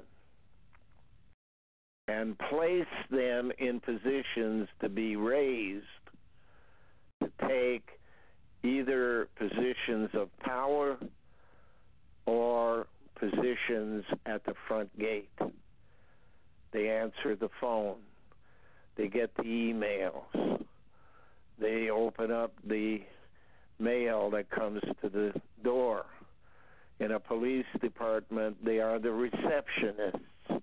and 2.08 2.36
place 2.38 2.86
them 3.10 3.52
in 3.58 3.80
positions 3.80 4.68
to 4.80 4.88
be 4.88 5.16
raised 5.16 5.84
to 7.22 7.30
take 7.46 7.88
either 8.62 9.28
positions 9.36 10.10
of 10.14 10.28
power 10.38 10.96
or 12.26 12.86
positions 13.18 14.04
at 14.26 14.44
the 14.44 14.54
front 14.66 14.96
gate. 14.98 15.30
They 16.72 16.88
answer 16.88 17.36
the 17.36 17.50
phone. 17.60 17.96
They 18.96 19.08
get 19.08 19.34
the 19.36 19.42
emails 19.42 20.60
they 21.60 21.90
open 21.90 22.32
up 22.32 22.52
the 22.66 23.02
mail 23.78 24.30
that 24.30 24.50
comes 24.50 24.80
to 25.02 25.08
the 25.08 25.32
door. 25.62 26.06
In 27.00 27.12
a 27.12 27.20
police 27.20 27.66
department, 27.80 28.64
they 28.64 28.78
are 28.78 28.98
the 28.98 29.08
receptionists. 29.08 30.60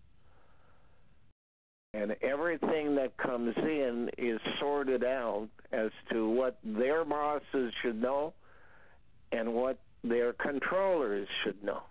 And 1.94 2.16
everything 2.22 2.96
that 2.96 3.18
comes 3.18 3.56
in 3.58 4.10
is 4.18 4.40
sorted 4.60 5.04
out 5.04 5.50
as 5.72 5.90
to 6.12 6.30
what 6.30 6.60
their 6.64 7.04
bosses 7.04 7.74
should 7.82 8.00
know 8.00 8.34
and 9.32 9.54
what 9.54 9.80
their 10.04 10.34
controllers 10.34 11.28
should 11.44 11.64
know. 11.64 11.82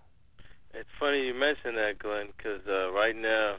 It's 0.74 0.88
funny 1.01 1.26
you 1.26 1.34
mentioned 1.34 1.76
that, 1.76 1.99
Glenn, 1.99 2.28
because 2.36 2.61
uh, 2.68 2.92
right 2.92 3.16
now, 3.16 3.57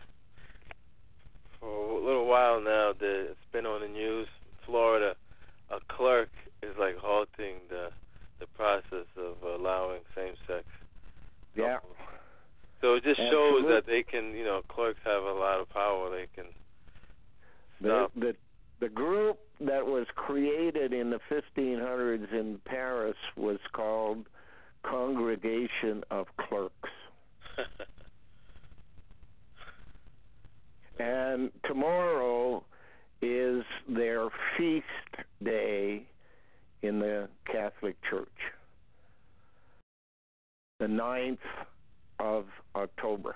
for 1.60 1.68
a 1.68 2.06
little 2.06 2.28
while 2.28 2.62
now, 2.62 2.94
the, 2.98 3.32
it's 3.32 3.52
been 3.52 3.66
on 3.66 3.82
the 3.82 3.88
news. 3.88 4.28
Florida 4.66 5.16
a 5.70 5.80
clerk 5.90 6.30
is 6.64 6.76
like 6.80 6.98
halting 6.98 7.56
the 7.70 7.90
the 8.40 8.48
process 8.56 9.08
of 9.18 9.42
allowing 9.44 10.02
same 10.16 10.36
sex. 11.58 11.84
Yeah. 11.84 12.06
So 12.82 12.94
it 12.94 13.04
just 13.04 13.20
Absolutely. 13.20 13.62
shows 13.62 13.70
that 13.74 13.84
they 13.88 14.04
can, 14.04 14.36
you 14.38 14.44
know, 14.46 14.62
clerks 14.70 15.00
have 15.04 15.24
a 15.24 15.34
lot 15.34 15.60
of 15.60 15.70
power. 15.70 16.10
They 16.12 16.28
can 16.36 16.46
the, 17.82 18.08
the 18.16 18.36
the 18.80 18.90
group 18.90 19.40
that 19.60 19.86
was 19.86 20.06
created 20.16 20.94
in 20.94 21.10
the 21.10 21.20
1500s 21.32 22.32
in 22.32 22.60
Paris 22.66 23.16
was 23.36 23.58
called 23.74 24.28
Congregation 24.84 26.04
of 26.12 26.28
Clerks. 26.38 26.92
and 31.00 31.50
tomorrow 31.66 32.64
is 33.22 33.64
their 33.90 34.28
feast 34.56 34.86
day 35.44 36.04
in 36.84 37.00
the 37.00 37.28
Catholic 37.52 37.96
Church. 38.08 38.28
The 40.80 40.86
9th 40.86 41.38
of 42.20 42.46
October. 42.76 43.36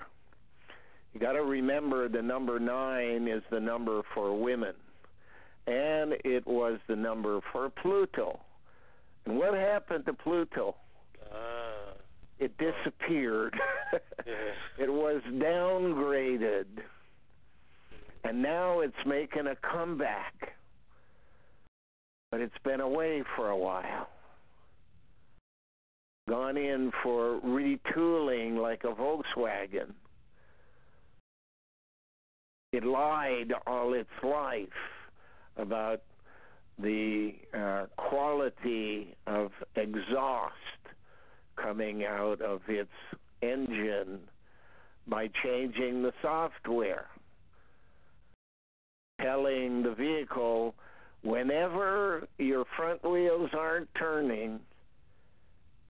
You 1.12 1.20
got 1.20 1.32
to 1.32 1.42
remember 1.42 2.08
the 2.08 2.22
number 2.22 2.58
9 2.58 3.28
is 3.28 3.42
the 3.50 3.60
number 3.60 4.00
for 4.14 4.38
women. 4.40 4.74
And 5.66 6.14
it 6.24 6.46
was 6.46 6.78
the 6.88 6.96
number 6.96 7.40
for 7.52 7.68
Pluto. 7.70 8.40
And 9.26 9.36
what 9.38 9.54
happened 9.54 10.06
to 10.06 10.12
Pluto? 10.12 10.76
Ah. 11.32 11.94
It 12.38 12.52
disappeared. 12.58 13.54
Yeah. 14.24 14.84
it 14.84 14.92
was 14.92 15.20
downgraded 15.32 16.66
and 18.24 18.40
now 18.40 18.80
it's 18.80 18.94
making 19.04 19.48
a 19.48 19.56
comeback. 19.56 20.54
but 22.30 22.40
it's 22.40 22.56
been 22.64 22.80
away 22.80 23.24
for 23.36 23.48
a 23.48 23.56
while. 23.56 24.08
Gone 26.28 26.56
in 26.56 26.92
for 27.02 27.40
retooling 27.40 28.56
like 28.56 28.84
a 28.84 28.94
Volkswagen. 28.94 29.92
It 32.72 32.84
lied 32.84 33.52
all 33.66 33.92
its 33.92 34.08
life 34.22 34.68
about 35.56 36.00
the 36.78 37.34
uh, 37.52 37.86
quality 37.96 39.14
of 39.26 39.50
exhaust 39.76 40.54
coming 41.56 42.04
out 42.04 42.40
of 42.40 42.62
its 42.68 42.90
engine 43.42 44.20
by 45.06 45.28
changing 45.42 46.02
the 46.02 46.12
software, 46.22 47.06
telling 49.20 49.82
the 49.82 49.94
vehicle 49.94 50.74
whenever 51.22 52.26
your 52.38 52.64
front 52.76 53.02
wheels 53.04 53.50
aren't 53.52 53.88
turning, 53.98 54.60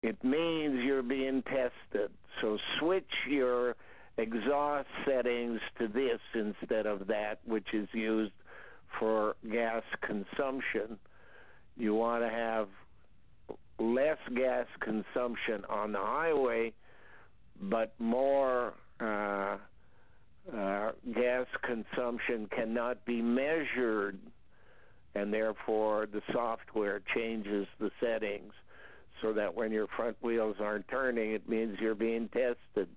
it 0.02 0.24
means 0.24 0.84
you're 0.84 1.04
being 1.04 1.44
tested. 1.44 2.12
So 2.42 2.58
switch 2.80 3.12
your 3.28 3.76
exhaust 4.18 4.88
settings 5.06 5.60
to 5.78 5.88
this 5.88 6.20
instead 6.34 6.86
of 6.86 7.08
that, 7.08 7.40
which 7.46 7.68
is 7.74 7.88
used 7.94 8.34
for 8.98 9.36
gas 9.52 9.84
consumption. 10.02 10.98
You 11.78 11.94
want 11.94 12.24
to 12.24 12.30
have 12.30 12.68
less 13.78 14.18
gas 14.36 14.68
consumption 14.80 15.64
on 15.70 15.92
the 15.92 16.00
highway, 16.00 16.74
but 17.62 17.94
more 18.00 18.74
uh, 19.00 19.58
uh, 20.54 20.92
gas 21.14 21.46
consumption 21.64 22.48
cannot 22.56 23.06
be 23.06 23.22
measured, 23.22 24.20
and 25.16 25.34
therefore 25.34 26.08
the 26.12 26.22
software 26.32 27.02
changes 27.14 27.68
the 27.80 27.92
settings 28.02 28.54
so 29.22 29.34
that 29.34 29.54
when 29.54 29.72
your 29.72 29.88
front 29.96 30.18
wheels 30.22 30.56
aren't 30.60 30.88
turning, 30.88 31.32
it 31.32 31.48
means 31.48 31.78
you're 31.80 31.96
being 31.96 32.30
tested. 32.30 32.88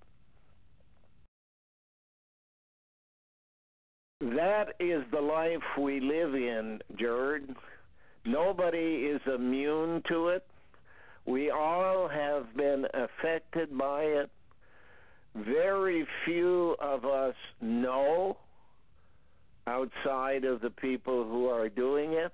That 4.21 4.75
is 4.79 5.03
the 5.11 5.21
life 5.21 5.63
we 5.79 6.01
live 6.01 6.35
in, 6.35 6.81
Jared. 6.97 7.57
Nobody 8.25 9.07
is 9.07 9.21
immune 9.27 10.03
to 10.09 10.29
it. 10.29 10.47
We 11.27 11.51
all 11.51 12.09
have 12.09 12.57
been 12.57 12.87
affected 12.95 13.77
by 13.77 14.03
it. 14.03 14.31
Very 15.35 16.07
few 16.25 16.77
of 16.81 17.05
us 17.05 17.35
know 17.61 18.37
outside 19.67 20.45
of 20.45 20.61
the 20.61 20.71
people 20.71 21.25
who 21.25 21.49
are 21.49 21.69
doing 21.69 22.13
it 22.13 22.33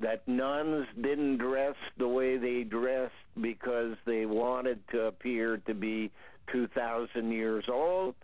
that 0.00 0.26
nuns 0.28 0.86
didn't 1.00 1.38
dress 1.38 1.74
the 1.98 2.08
way 2.08 2.36
they 2.36 2.64
dressed 2.64 3.12
because 3.40 3.96
they 4.06 4.26
wanted 4.26 4.80
to 4.92 5.02
appear 5.02 5.58
to 5.66 5.74
be 5.74 6.10
2,000 6.52 7.30
years 7.32 7.64
old. 7.70 8.14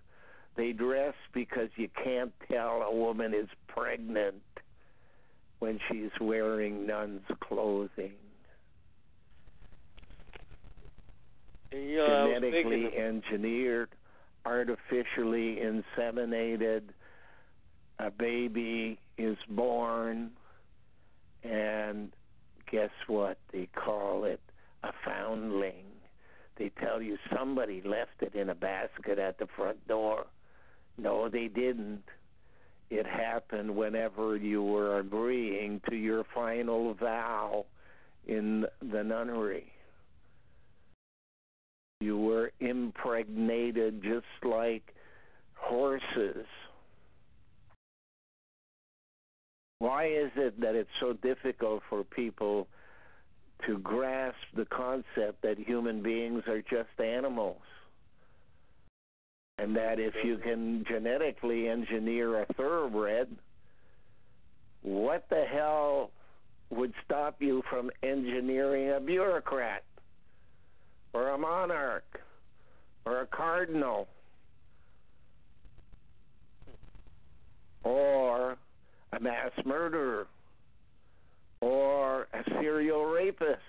They 0.57 0.73
dress 0.73 1.15
because 1.33 1.69
you 1.77 1.89
can't 2.05 2.33
tell 2.51 2.83
a 2.83 2.95
woman 2.95 3.33
is 3.33 3.49
pregnant 3.69 4.43
when 5.61 5.79
she's 5.89 6.11
wearing 6.21 6.87
nun's 6.87 7.23
clothing. 7.41 8.13
Yeah, 11.73 12.27
Genetically 12.35 12.91
engineered, 12.99 13.89
artificially 14.45 15.59
inseminated, 15.59 16.83
a 17.99 18.11
baby 18.11 18.99
is 19.17 19.39
born, 19.49 20.33
and 21.43 22.13
guess 22.71 22.91
what? 23.07 23.39
They 23.53 23.69
call 23.75 24.25
it 24.25 24.41
a 24.83 24.93
foundling. 25.05 25.85
They 26.57 26.71
tell 26.81 27.01
you 27.01 27.17
somebody 27.35 27.83
left 27.85 28.21
it 28.21 28.35
in 28.35 28.49
a 28.51 28.55
basket 28.55 29.19
at 29.19 29.39
the 29.39 29.47
front 29.57 29.87
door. 29.89 30.27
No, 30.99 31.29
they 31.29 31.49
didn't. 31.49 32.05
It 32.91 33.07
happened 33.07 33.75
whenever 33.75 34.37
you 34.37 34.63
were 34.63 34.99
agreeing 34.99 35.81
to 35.89 35.97
your 35.97 36.25
final 36.35 36.93
vow 36.95 37.65
in 38.27 38.67
the 38.81 39.03
nunnery. 39.03 39.73
You 42.01 42.19
were 42.19 42.53
impregnated 42.61 44.03
just 44.03 44.27
like 44.45 44.95
horses. 45.55 46.47
Why 49.83 50.07
is 50.07 50.31
it 50.37 50.61
that 50.61 50.77
it's 50.77 50.89
so 51.01 51.13
difficult 51.13 51.83
for 51.91 52.05
people 52.05 52.69
to 53.67 53.79
grasp 53.79 54.37
the 54.55 54.65
concept 54.65 55.43
that 55.43 55.59
human 55.59 56.05
beings 56.05 56.45
are 56.47 56.63
just 56.63 57.01
animals? 57.01 57.61
and 59.59 59.77
that 59.77 60.01
if 60.01 60.15
you 60.25 60.39
can 60.39 60.85
genetically 60.89 61.69
engineer 61.69 62.43
a 62.43 62.47
thoroughbred, 62.55 63.29
what 64.83 65.25
the 65.31 65.45
hell 65.45 66.11
would 66.71 66.93
stop 67.05 67.37
you 67.41 67.63
from 67.71 67.91
engineering 68.03 68.91
a 68.91 68.99
bureaucrat 68.99 69.85
or 71.13 71.29
a 71.29 71.39
monarch 71.39 72.21
or 73.05 73.21
a 73.21 73.27
cardinal 73.27 74.09
or 77.85 78.57
a 79.13 79.21
mass 79.21 79.51
murderer 79.65 80.27
or 81.61 82.29
a 82.33 82.43
serial 82.61 83.05
rapist 83.05 83.61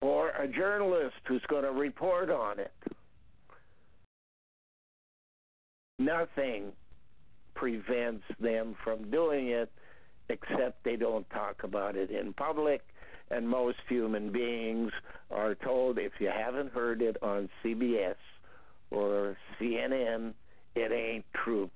or 0.00 0.30
a 0.30 0.48
journalist 0.48 1.16
who's 1.26 1.42
going 1.48 1.64
to 1.64 1.72
report 1.72 2.30
on 2.30 2.58
it? 2.58 2.72
nothing 5.98 6.72
prevents 7.54 8.24
them 8.40 8.74
from 8.82 9.10
doing 9.10 9.48
it 9.48 9.70
except 10.28 10.82
they 10.84 10.96
don't 10.96 11.28
talk 11.30 11.62
about 11.64 11.96
it 11.96 12.10
in 12.10 12.32
public 12.32 12.80
and 13.30 13.48
most 13.48 13.78
human 13.88 14.32
beings 14.32 14.90
are 15.30 15.54
told 15.54 15.98
if 15.98 16.12
you 16.18 16.30
haven't 16.34 16.72
heard 16.72 17.02
it 17.02 17.16
on 17.22 17.48
CBS 17.62 18.14
or 18.90 19.36
CNN 19.60 20.32
it 20.74 20.92
ain't 20.92 21.24
true 21.44 21.70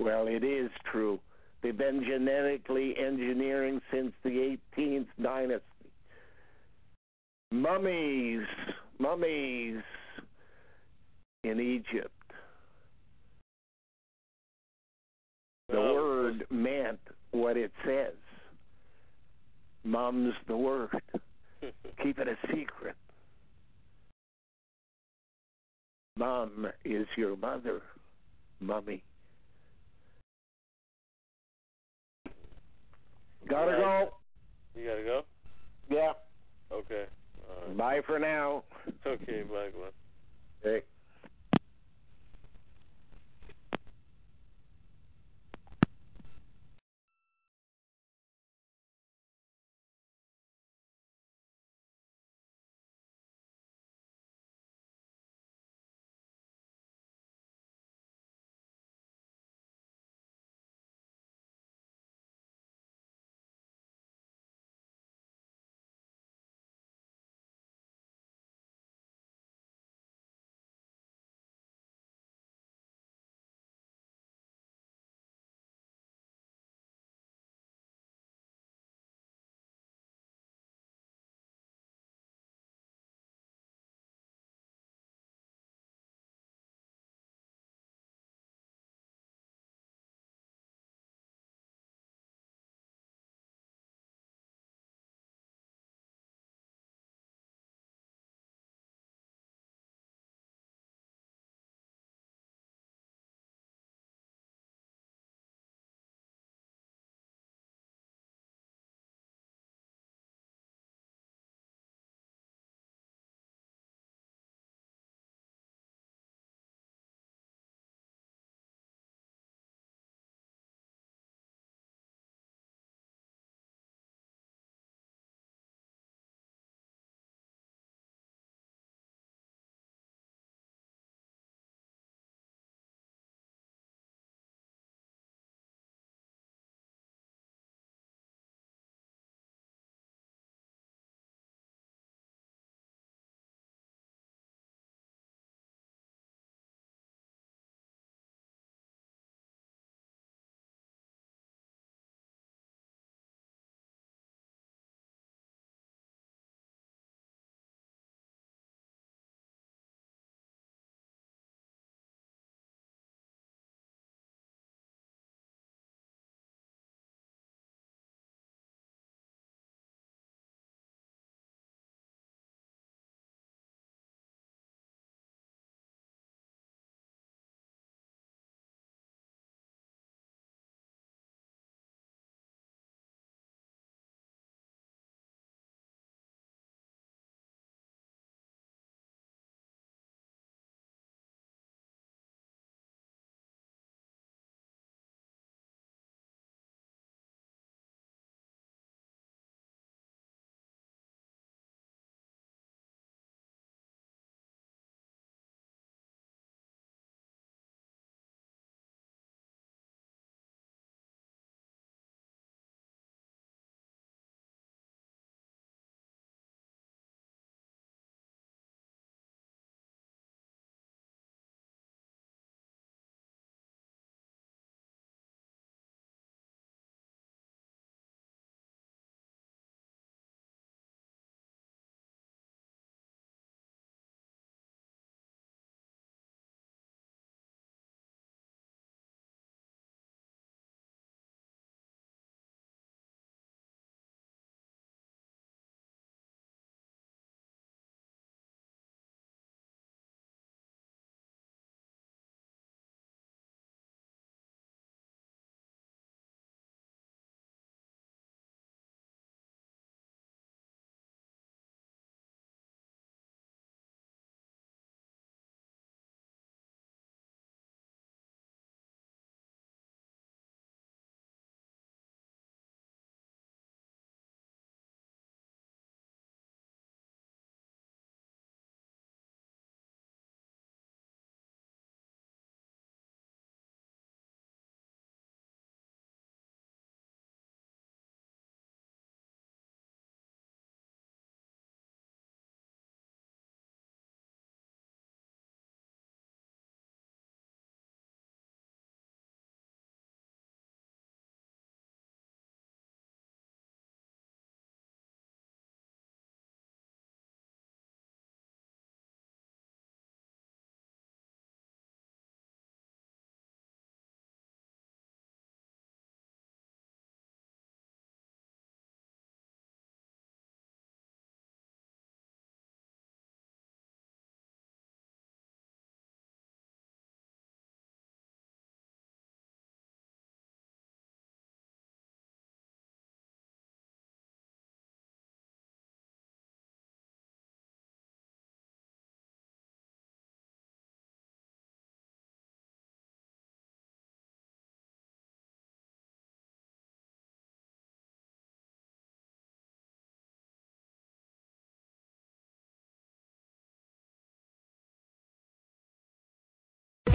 well 0.00 0.26
it 0.26 0.42
is 0.42 0.70
true 0.90 1.20
they've 1.62 1.78
been 1.78 2.02
genetically 2.04 2.94
engineering 2.98 3.80
since 3.92 4.12
the 4.24 4.56
18th 4.76 5.06
dynasty 5.22 5.64
mummies 7.52 8.46
mummies 8.98 9.82
in 11.44 11.60
Egypt. 11.60 12.10
The 15.68 15.80
word 15.80 16.44
meant 16.50 17.00
what 17.30 17.56
it 17.56 17.72
says. 17.84 18.14
Mum's 19.84 20.34
the 20.46 20.56
word. 20.56 20.90
Keep 22.02 22.18
it 22.18 22.28
a 22.28 22.36
secret. 22.48 22.96
Mom 26.16 26.66
is 26.84 27.06
your 27.16 27.36
mother, 27.36 27.80
mummy. 28.60 29.02
Gotta 33.50 33.72
go. 33.72 34.12
You 34.76 34.86
gotta 34.86 35.02
go? 35.02 35.22
Yeah. 35.90 36.12
Okay. 36.72 37.04
Right. 37.66 37.76
Bye 37.76 38.00
for 38.06 38.18
now. 38.18 38.62
Okay, 39.06 39.42
bye, 39.42 39.70
Glenn. 39.74 39.90
Okay. 40.64 40.84